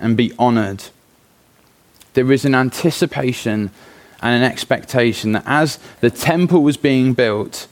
and 0.00 0.16
be 0.16 0.32
honored. 0.38 0.84
There 2.14 2.30
is 2.32 2.44
an 2.44 2.54
anticipation 2.54 3.70
and 4.22 4.42
an 4.42 4.50
expectation 4.50 5.32
that 5.32 5.44
as 5.46 5.78
the 6.00 6.10
temple 6.10 6.62
was 6.62 6.76
being 6.76 7.12
built, 7.12 7.66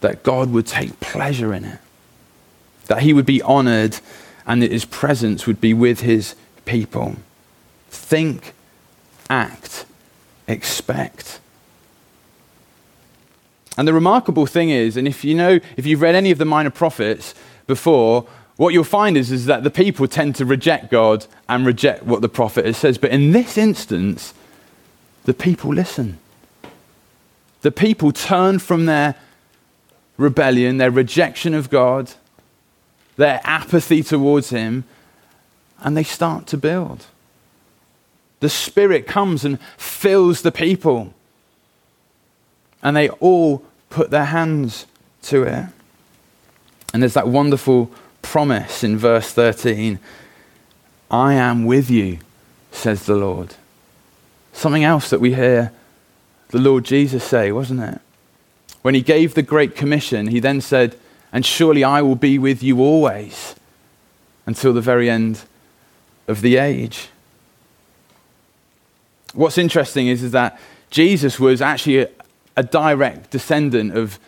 that 0.00 0.22
God 0.22 0.50
would 0.52 0.66
take 0.66 1.00
pleasure 1.00 1.52
in 1.52 1.64
it, 1.64 1.80
that 2.86 3.02
he 3.02 3.12
would 3.12 3.26
be 3.26 3.42
honored, 3.42 3.98
and 4.46 4.62
that 4.62 4.70
his 4.70 4.84
presence 4.84 5.46
would 5.46 5.60
be 5.60 5.74
with 5.74 6.00
his 6.00 6.34
people. 6.64 7.16
Think, 7.88 8.54
act, 9.30 9.86
expect. 10.46 11.40
And 13.76 13.88
the 13.88 13.92
remarkable 13.92 14.46
thing 14.46 14.70
is, 14.70 14.96
and 14.96 15.08
if 15.08 15.24
you 15.24 15.34
know, 15.34 15.58
if 15.76 15.86
you've 15.86 16.00
read 16.00 16.14
any 16.14 16.30
of 16.30 16.38
the 16.38 16.44
minor 16.44 16.70
prophets 16.70 17.34
before, 17.66 18.26
what 18.56 18.72
you'll 18.72 18.84
find 18.84 19.16
is, 19.16 19.32
is 19.32 19.46
that 19.46 19.64
the 19.64 19.70
people 19.70 20.06
tend 20.06 20.36
to 20.36 20.44
reject 20.44 20.90
God 20.90 21.26
and 21.48 21.66
reject 21.66 22.04
what 22.04 22.20
the 22.20 22.28
prophet 22.28 22.72
says. 22.76 22.98
But 22.98 23.10
in 23.10 23.32
this 23.32 23.58
instance, 23.58 24.32
the 25.24 25.34
people 25.34 25.72
listen. 25.72 26.18
The 27.62 27.72
people 27.72 28.12
turn 28.12 28.60
from 28.60 28.86
their 28.86 29.16
rebellion, 30.16 30.76
their 30.76 30.90
rejection 30.90 31.54
of 31.54 31.70
God, 31.70 32.12
their 33.16 33.40
apathy 33.42 34.02
towards 34.02 34.50
Him, 34.50 34.84
and 35.84 35.96
they 35.96 36.02
start 36.02 36.46
to 36.48 36.56
build. 36.56 37.06
The 38.40 38.48
Spirit 38.48 39.06
comes 39.06 39.44
and 39.44 39.60
fills 39.76 40.42
the 40.42 40.50
people, 40.50 41.14
and 42.82 42.96
they 42.96 43.10
all 43.10 43.62
put 43.90 44.10
their 44.10 44.24
hands 44.24 44.86
to 45.22 45.44
it. 45.44 45.66
And 46.92 47.02
there's 47.02 47.14
that 47.14 47.28
wonderful 47.28 47.90
promise 48.22 48.82
in 48.82 48.96
verse 48.96 49.30
13 49.32 49.98
I 51.10 51.34
am 51.34 51.64
with 51.64 51.90
you, 51.90 52.18
says 52.72 53.06
the 53.06 53.14
Lord. 53.14 53.54
Something 54.52 54.84
else 54.84 55.10
that 55.10 55.20
we 55.20 55.34
hear 55.34 55.70
the 56.48 56.58
Lord 56.58 56.84
Jesus 56.84 57.22
say, 57.22 57.52
wasn't 57.52 57.80
it? 57.80 58.00
When 58.82 58.94
he 58.94 59.02
gave 59.02 59.34
the 59.34 59.42
Great 59.42 59.76
Commission, 59.76 60.28
he 60.28 60.40
then 60.40 60.60
said, 60.60 60.96
And 61.32 61.44
surely 61.44 61.84
I 61.84 62.02
will 62.02 62.16
be 62.16 62.38
with 62.38 62.62
you 62.62 62.80
always 62.80 63.54
until 64.46 64.72
the 64.72 64.80
very 64.80 65.08
end 65.08 65.42
of 66.26 66.40
the 66.40 66.56
age. 66.56 67.08
What's 69.34 69.58
interesting 69.58 70.08
is, 70.08 70.22
is 70.22 70.32
that 70.32 70.58
Jesus 70.90 71.40
was 71.40 71.60
actually 71.60 71.98
a, 71.98 72.08
a 72.56 72.62
direct 72.62 73.30
descendant 73.30 73.96
of 73.96 74.18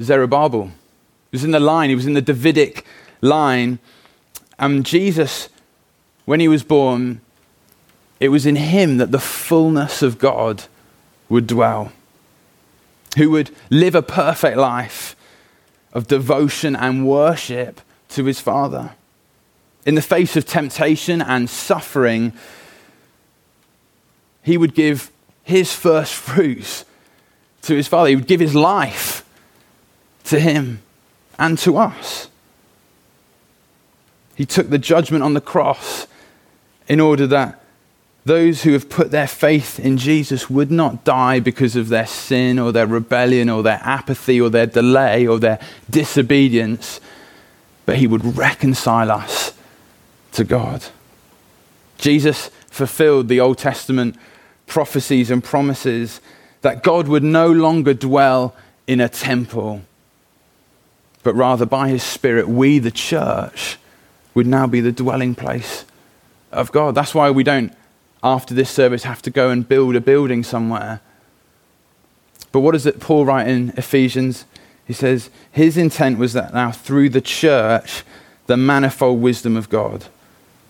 Zerubbabel. 0.00 0.66
He 0.66 1.36
was 1.36 1.44
in 1.44 1.50
the 1.50 1.60
line, 1.60 1.88
he 1.90 1.96
was 1.96 2.06
in 2.06 2.14
the 2.14 2.22
Davidic 2.22 2.84
line. 3.20 3.80
And 4.58 4.86
Jesus, 4.86 5.48
when 6.24 6.40
he 6.40 6.48
was 6.48 6.62
born, 6.62 7.20
it 8.20 8.28
was 8.28 8.46
in 8.46 8.56
him 8.56 8.98
that 8.98 9.10
the 9.10 9.18
fullness 9.18 10.02
of 10.02 10.18
God 10.18 10.64
would 11.28 11.46
dwell, 11.46 11.92
who 13.16 13.30
would 13.30 13.50
live 13.70 13.94
a 13.94 14.02
perfect 14.02 14.56
life 14.56 15.16
of 15.92 16.06
devotion 16.06 16.76
and 16.76 17.08
worship 17.08 17.80
to 18.10 18.24
his 18.24 18.40
Father. 18.40 18.92
In 19.86 19.94
the 19.94 20.02
face 20.02 20.36
of 20.36 20.46
temptation 20.46 21.20
and 21.20 21.48
suffering, 21.48 22.32
he 24.42 24.56
would 24.56 24.74
give 24.74 25.10
his 25.42 25.72
first 25.72 26.14
fruits 26.14 26.84
to 27.62 27.74
his 27.74 27.88
Father. 27.88 28.10
He 28.10 28.16
would 28.16 28.26
give 28.26 28.40
his 28.40 28.54
life 28.54 29.24
to 30.24 30.40
him 30.40 30.82
and 31.38 31.58
to 31.58 31.76
us. 31.76 32.28
He 34.36 34.44
took 34.44 34.70
the 34.70 34.78
judgment 34.78 35.22
on 35.22 35.34
the 35.34 35.40
cross 35.40 36.06
in 36.88 37.00
order 37.00 37.26
that 37.26 37.60
those 38.24 38.62
who 38.62 38.72
have 38.72 38.88
put 38.88 39.10
their 39.10 39.26
faith 39.26 39.78
in 39.78 39.98
Jesus 39.98 40.48
would 40.48 40.70
not 40.70 41.04
die 41.04 41.40
because 41.40 41.76
of 41.76 41.88
their 41.88 42.06
sin 42.06 42.58
or 42.58 42.72
their 42.72 42.86
rebellion 42.86 43.50
or 43.50 43.62
their 43.62 43.80
apathy 43.82 44.40
or 44.40 44.48
their 44.48 44.66
delay 44.66 45.26
or 45.26 45.38
their 45.38 45.60
disobedience, 45.90 47.00
but 47.84 47.98
He 47.98 48.06
would 48.06 48.36
reconcile 48.36 49.10
us 49.10 49.53
to 50.34 50.44
God. 50.44 50.84
Jesus 51.98 52.50
fulfilled 52.70 53.28
the 53.28 53.40
Old 53.40 53.58
Testament 53.58 54.16
prophecies 54.66 55.30
and 55.30 55.42
promises 55.42 56.20
that 56.62 56.82
God 56.82 57.08
would 57.08 57.22
no 57.22 57.50
longer 57.50 57.94
dwell 57.94 58.54
in 58.86 59.00
a 59.00 59.08
temple, 59.08 59.82
but 61.22 61.34
rather 61.34 61.66
by 61.66 61.88
His 61.88 62.02
Spirit, 62.02 62.48
we, 62.48 62.78
the 62.78 62.90
church, 62.90 63.78
would 64.34 64.46
now 64.46 64.66
be 64.66 64.80
the 64.80 64.92
dwelling 64.92 65.34
place 65.34 65.84
of 66.50 66.72
God. 66.72 66.94
That's 66.94 67.14
why 67.14 67.30
we 67.30 67.44
don't 67.44 67.72
after 68.22 68.54
this 68.54 68.70
service 68.70 69.04
have 69.04 69.22
to 69.22 69.30
go 69.30 69.50
and 69.50 69.68
build 69.68 69.94
a 69.94 70.00
building 70.00 70.42
somewhere. 70.42 71.00
But 72.52 72.60
what 72.60 72.72
does 72.72 72.86
it 72.86 73.00
Paul 73.00 73.26
write 73.26 73.48
in 73.48 73.72
Ephesians? 73.76 74.46
He 74.86 74.94
says, 74.94 75.30
His 75.52 75.76
intent 75.76 76.18
was 76.18 76.32
that 76.32 76.54
now 76.54 76.72
through 76.72 77.10
the 77.10 77.20
church, 77.20 78.02
the 78.46 78.56
manifold 78.56 79.20
wisdom 79.20 79.56
of 79.56 79.68
God 79.68 80.06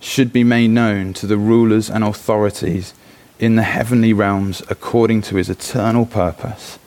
should 0.05 0.35
be 0.35 0.45
made 0.45 0.69
known 0.69 1.15
to 1.15 1.27
the 1.27 1.39
rulers 1.39 1.89
and 1.89 2.05
authorities 2.05 2.93
in 3.39 3.57
the 3.57 3.63
heavenly 3.63 4.13
realms 4.13 4.63
according 4.69 5.23
to 5.23 5.37
his 5.37 5.49
eternal 5.49 6.05
purpose 6.05 6.79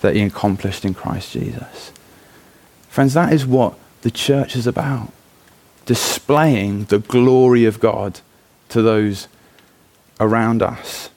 that 0.00 0.16
he 0.16 0.22
accomplished 0.22 0.84
in 0.84 0.92
Christ 0.92 1.32
Jesus. 1.32 1.92
Friends, 2.88 3.14
that 3.14 3.32
is 3.32 3.46
what 3.46 3.78
the 4.02 4.10
church 4.10 4.56
is 4.56 4.66
about 4.66 5.12
displaying 5.86 6.84
the 6.86 6.98
glory 6.98 7.64
of 7.66 7.78
God 7.78 8.20
to 8.68 8.82
those 8.82 9.28
around 10.18 10.60
us. 10.60 11.10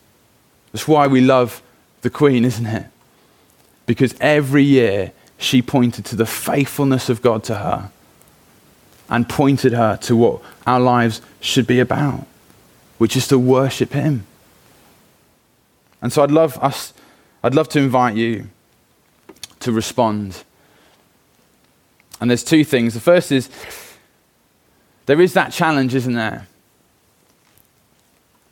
That's 0.72 0.88
why 0.88 1.08
we 1.08 1.20
love 1.20 1.64
the 2.02 2.12
Queen, 2.12 2.46
isn't 2.46 2.66
it? 2.68 2.86
Because 3.88 4.14
every 4.22 4.64
year 4.64 5.12
she 5.38 5.64
pointed 5.64 6.06
to 6.06 6.16
the 6.16 6.28
faithfulness 6.28 7.10
of 7.10 7.24
God 7.24 7.44
to 7.46 7.56
her 7.56 7.92
and 9.14 9.30
pointed 9.30 9.72
her 9.72 9.96
to 9.98 10.16
what 10.16 10.42
our 10.68 10.80
lives 10.80 11.22
should 11.40 11.68
be 11.68 11.80
about, 11.80 12.26
which 12.98 13.16
is 13.16 13.28
to 13.28 13.40
worship 13.40 13.94
Him. 13.94 14.26
And 16.02 16.12
so 16.12 16.24
I'd 16.24 16.32
love 16.32 16.58
us, 16.58 16.94
I'd 17.44 17.56
love 17.56 17.70
to 17.70 17.80
invite 17.80 18.16
you 18.16 18.50
to 19.62 19.72
respond. 19.72 20.44
And 22.20 22.30
there's 22.30 22.44
two 22.44 22.66
things. 22.66 22.94
The 22.94 23.00
first 23.00 23.32
is 23.32 23.50
there 25.06 25.22
is 25.22 25.34
that 25.34 25.54
challenge, 25.54 25.96
isn't 25.96 26.14
there? 26.14 26.48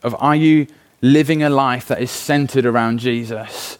of 0.03 0.15
are 0.19 0.35
you 0.35 0.67
living 1.01 1.43
a 1.43 1.49
life 1.49 1.87
that 1.87 2.01
is 2.01 2.11
centered 2.11 2.65
around 2.65 2.99
Jesus 2.99 3.77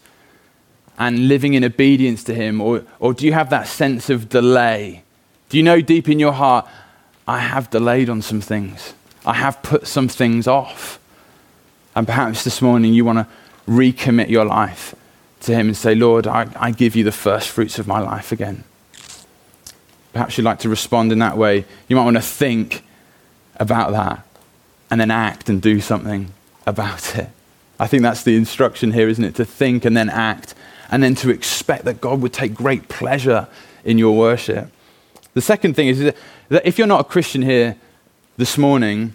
and 0.98 1.28
living 1.28 1.54
in 1.54 1.64
obedience 1.64 2.24
to 2.24 2.34
Him? 2.34 2.60
Or, 2.60 2.84
or 2.98 3.14
do 3.14 3.26
you 3.26 3.32
have 3.32 3.50
that 3.50 3.66
sense 3.66 4.10
of 4.10 4.28
delay? 4.28 5.04
Do 5.52 5.58
you 5.58 5.64
know 5.64 5.82
deep 5.82 6.08
in 6.08 6.18
your 6.18 6.32
heart, 6.32 6.66
I 7.28 7.40
have 7.40 7.68
delayed 7.68 8.08
on 8.08 8.22
some 8.22 8.40
things? 8.40 8.94
I 9.26 9.34
have 9.34 9.62
put 9.62 9.86
some 9.86 10.08
things 10.08 10.46
off. 10.46 10.98
And 11.94 12.06
perhaps 12.06 12.42
this 12.42 12.62
morning 12.62 12.94
you 12.94 13.04
want 13.04 13.18
to 13.18 13.26
recommit 13.70 14.30
your 14.30 14.46
life 14.46 14.94
to 15.40 15.52
Him 15.52 15.66
and 15.66 15.76
say, 15.76 15.94
Lord, 15.94 16.26
I, 16.26 16.48
I 16.56 16.70
give 16.70 16.96
you 16.96 17.04
the 17.04 17.12
first 17.12 17.50
fruits 17.50 17.78
of 17.78 17.86
my 17.86 18.00
life 18.00 18.32
again. 18.32 18.64
Perhaps 20.14 20.38
you'd 20.38 20.44
like 20.44 20.60
to 20.60 20.70
respond 20.70 21.12
in 21.12 21.18
that 21.18 21.36
way. 21.36 21.66
You 21.86 21.96
might 21.96 22.04
want 22.04 22.16
to 22.16 22.22
think 22.22 22.82
about 23.56 23.92
that 23.92 24.26
and 24.90 24.98
then 24.98 25.10
act 25.10 25.50
and 25.50 25.60
do 25.60 25.82
something 25.82 26.32
about 26.66 27.18
it. 27.18 27.28
I 27.78 27.88
think 27.88 28.02
that's 28.02 28.22
the 28.22 28.36
instruction 28.36 28.92
here, 28.92 29.06
isn't 29.06 29.22
it? 29.22 29.34
To 29.34 29.44
think 29.44 29.84
and 29.84 29.94
then 29.94 30.08
act 30.08 30.54
and 30.90 31.02
then 31.02 31.14
to 31.16 31.28
expect 31.28 31.84
that 31.84 32.00
God 32.00 32.22
would 32.22 32.32
take 32.32 32.54
great 32.54 32.88
pleasure 32.88 33.48
in 33.84 33.98
your 33.98 34.16
worship. 34.16 34.70
The 35.34 35.40
second 35.40 35.74
thing 35.74 35.88
is 35.88 35.98
that 36.48 36.66
if 36.66 36.78
you're 36.78 36.86
not 36.86 37.00
a 37.00 37.04
Christian 37.04 37.42
here 37.42 37.76
this 38.36 38.58
morning, 38.58 39.14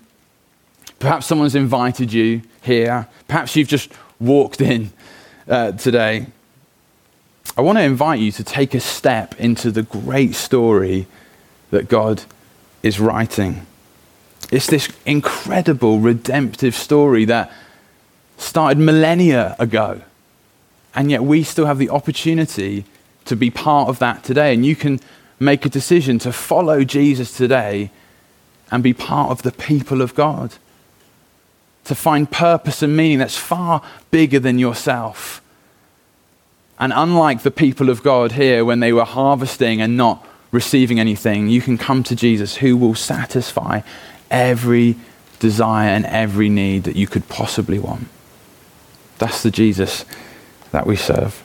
perhaps 1.00 1.26
someone's 1.26 1.56
invited 1.56 2.12
you 2.12 2.42
here, 2.62 3.08
perhaps 3.28 3.56
you've 3.56 3.68
just 3.68 3.92
walked 4.20 4.62
in 4.62 4.92
uh, 5.48 5.74
today. 5.74 6.28
I 7.56 7.62
want 7.62 7.78
to 7.78 7.84
invite 7.84 8.20
you 8.20 8.32
to 8.34 8.44
take 8.44 8.74
a 8.74 8.80
step 8.80 9.40
into 9.40 9.72
the 9.72 9.84
great 9.84 10.36
story 10.36 11.08
that 11.72 11.88
God 11.88 12.24
is 12.84 13.00
writing. 13.00 13.66
It's 14.52 14.68
this 14.68 14.90
incredible 15.06 16.00
redemptive 16.00 16.76
story 16.76 17.26
that 17.26 17.52
started 18.38 18.78
millennia 18.78 19.56
ago. 19.60 20.02
And 20.96 21.12
yet 21.12 21.24
we 21.24 21.44
still 21.44 21.66
have 21.66 21.78
the 21.78 21.90
opportunity 21.90 22.86
to 23.26 23.36
be 23.36 23.50
part 23.50 23.90
of 23.90 24.00
that 24.00 24.24
today. 24.24 24.54
And 24.54 24.66
you 24.66 24.76
can 24.76 25.00
make 25.40 25.66
a 25.66 25.70
decision 25.70 26.20
to 26.20 26.32
follow 26.32 26.84
Jesus 26.84 27.36
today 27.36 27.92
and 28.72 28.84
be 28.84 28.94
part 28.94 29.32
of 29.32 29.44
the 29.44 29.52
people 29.52 30.02
of 30.02 30.16
God. 30.16 30.56
To 31.86 31.96
find 31.96 32.30
purpose 32.30 32.82
and 32.82 32.98
meaning 32.98 33.20
that's 33.20 33.38
far 33.38 33.82
bigger 34.12 34.40
than 34.40 34.60
yourself. 34.60 35.42
And 36.80 36.92
unlike 36.96 37.44
the 37.44 37.52
people 37.52 37.90
of 37.90 38.04
God 38.04 38.34
here 38.34 38.66
when 38.66 38.82
they 38.82 38.94
were 38.94 39.06
harvesting 39.06 39.82
and 39.82 39.96
not 39.96 40.26
receiving 40.52 41.00
anything, 41.00 41.48
you 41.48 41.62
can 41.62 41.78
come 41.78 42.04
to 42.04 42.16
Jesus 42.16 42.58
who 42.58 42.76
will 42.76 42.96
satisfy 42.96 43.82
every 44.30 44.96
desire 45.40 45.90
and 45.90 46.06
every 46.06 46.50
need 46.50 46.84
that 46.84 46.96
you 46.96 47.08
could 47.08 47.28
possibly 47.30 47.80
want. 47.80 48.08
That's 49.18 49.44
the 49.44 49.52
Jesus 49.52 50.06
that 50.72 50.86
we 50.86 50.96
serve. 50.96 51.44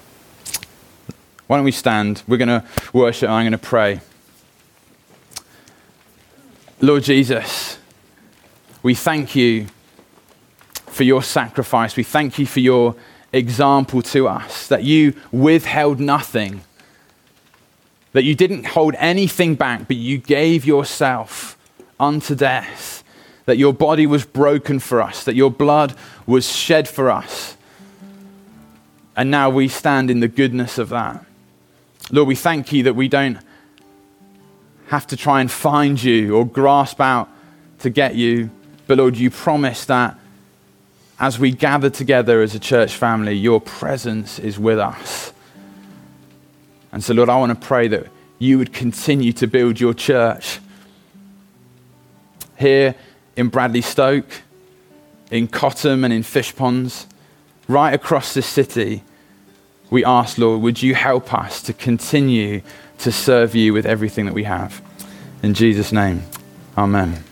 Why 1.53 1.59
don't 1.59 1.67
we 1.67 1.73
stand? 1.73 2.23
We're 2.27 2.39
going 2.39 2.49
to 2.49 2.65
worship 2.95 3.29
I'm 3.29 3.43
going 3.43 3.53
to 3.53 3.59
pray. 3.59 4.01
Lord 6.81 7.03
Jesus, 7.03 7.77
we 8.83 8.95
thank 8.95 9.37
you 9.37 9.67
for 10.87 11.03
your 11.03 11.23
sacrifice. 11.23 11.95
We 11.95 12.05
thank 12.05 12.39
you 12.39 12.47
for 12.47 12.61
your 12.61 12.97
example 13.35 14.01
to 14.01 14.29
us, 14.29 14.67
that 14.69 14.85
you 14.85 15.13
withheld 15.31 16.01
nothing, 16.01 16.63
that 18.13 18.25
you 18.25 18.35
didn't 18.35 18.69
hold 18.69 18.95
anything 18.97 19.55
back, 19.55 19.87
but 19.87 19.99
you 19.99 20.17
gave 20.17 20.65
yourself 20.65 21.59
unto 22.01 22.35
death, 22.35 23.05
that 23.45 23.59
your 23.59 23.75
body 23.75 24.07
was 24.07 24.25
broken 24.25 24.79
for 24.79 25.03
us, 25.03 25.23
that 25.25 25.35
your 25.35 25.51
blood 25.51 25.95
was 26.25 26.51
shed 26.51 26.89
for 26.89 27.11
us. 27.11 27.59
And 29.15 29.31
now 29.31 29.51
we 29.51 29.69
stand 29.69 30.11
in 30.11 30.21
the 30.21 30.29
goodness 30.29 30.79
of 30.79 30.89
that. 30.89 31.27
Lord, 32.11 32.29
we 32.29 32.35
thank 32.35 32.73
you 32.73 32.83
that 32.85 32.95
we 32.95 33.09
don't 33.09 33.39
have 34.89 35.07
to 35.07 35.17
try 35.17 35.41
and 35.41 35.51
find 35.51 36.03
you 36.03 36.37
or 36.37 36.47
grasp 36.47 37.01
out 37.01 37.29
to 37.79 37.91
get 37.91 38.15
you. 38.15 38.51
But 38.87 38.99
Lord, 38.99 39.17
you 39.17 39.31
promise 39.31 39.85
that 39.87 40.19
as 41.19 41.39
we 41.39 41.53
gather 41.53 41.89
together 41.89 42.43
as 42.43 42.55
a 42.55 42.59
church 42.59 42.95
family, 42.95 43.35
your 43.35 43.61
presence 43.61 44.39
is 44.39 44.59
with 44.59 44.79
us. 44.79 45.33
And 46.91 47.03
so, 47.03 47.15
Lord, 47.15 47.29
I 47.29 47.39
want 47.39 47.59
to 47.59 47.67
pray 47.67 47.89
that 47.89 48.09
you 48.39 48.59
would 48.59 48.73
continue 48.73 49.33
to 49.35 49.47
build 49.47 49.81
your 49.81 49.95
church 49.95 50.59
here 52.59 52.95
in 53.37 53.49
Bradley 53.49 53.81
Stoke, 53.81 54.43
in 55.31 55.49
Cotham, 55.49 56.05
and 56.05 56.13
in 56.13 56.23
Fishponds, 56.23 57.07
right 57.67 57.95
across 57.95 58.35
this 58.35 58.47
city. 58.47 59.05
We 59.93 60.07
ask, 60.07 60.39
Lord, 60.39 60.63
would 60.63 60.83
you 60.83 60.95
help 60.95 61.35
us 61.35 61.61
to 61.65 61.75
continue 61.75 62.63
to 62.97 63.13
serve 63.13 63.55
you 63.55 63.75
with 63.75 63.85
everything 63.85 64.25
that 64.25 64.33
we 64.33 64.45
have? 64.45 64.81
In 65.43 65.53
Jesus' 65.53 65.93
name, 65.93 66.23
amen. 66.79 67.23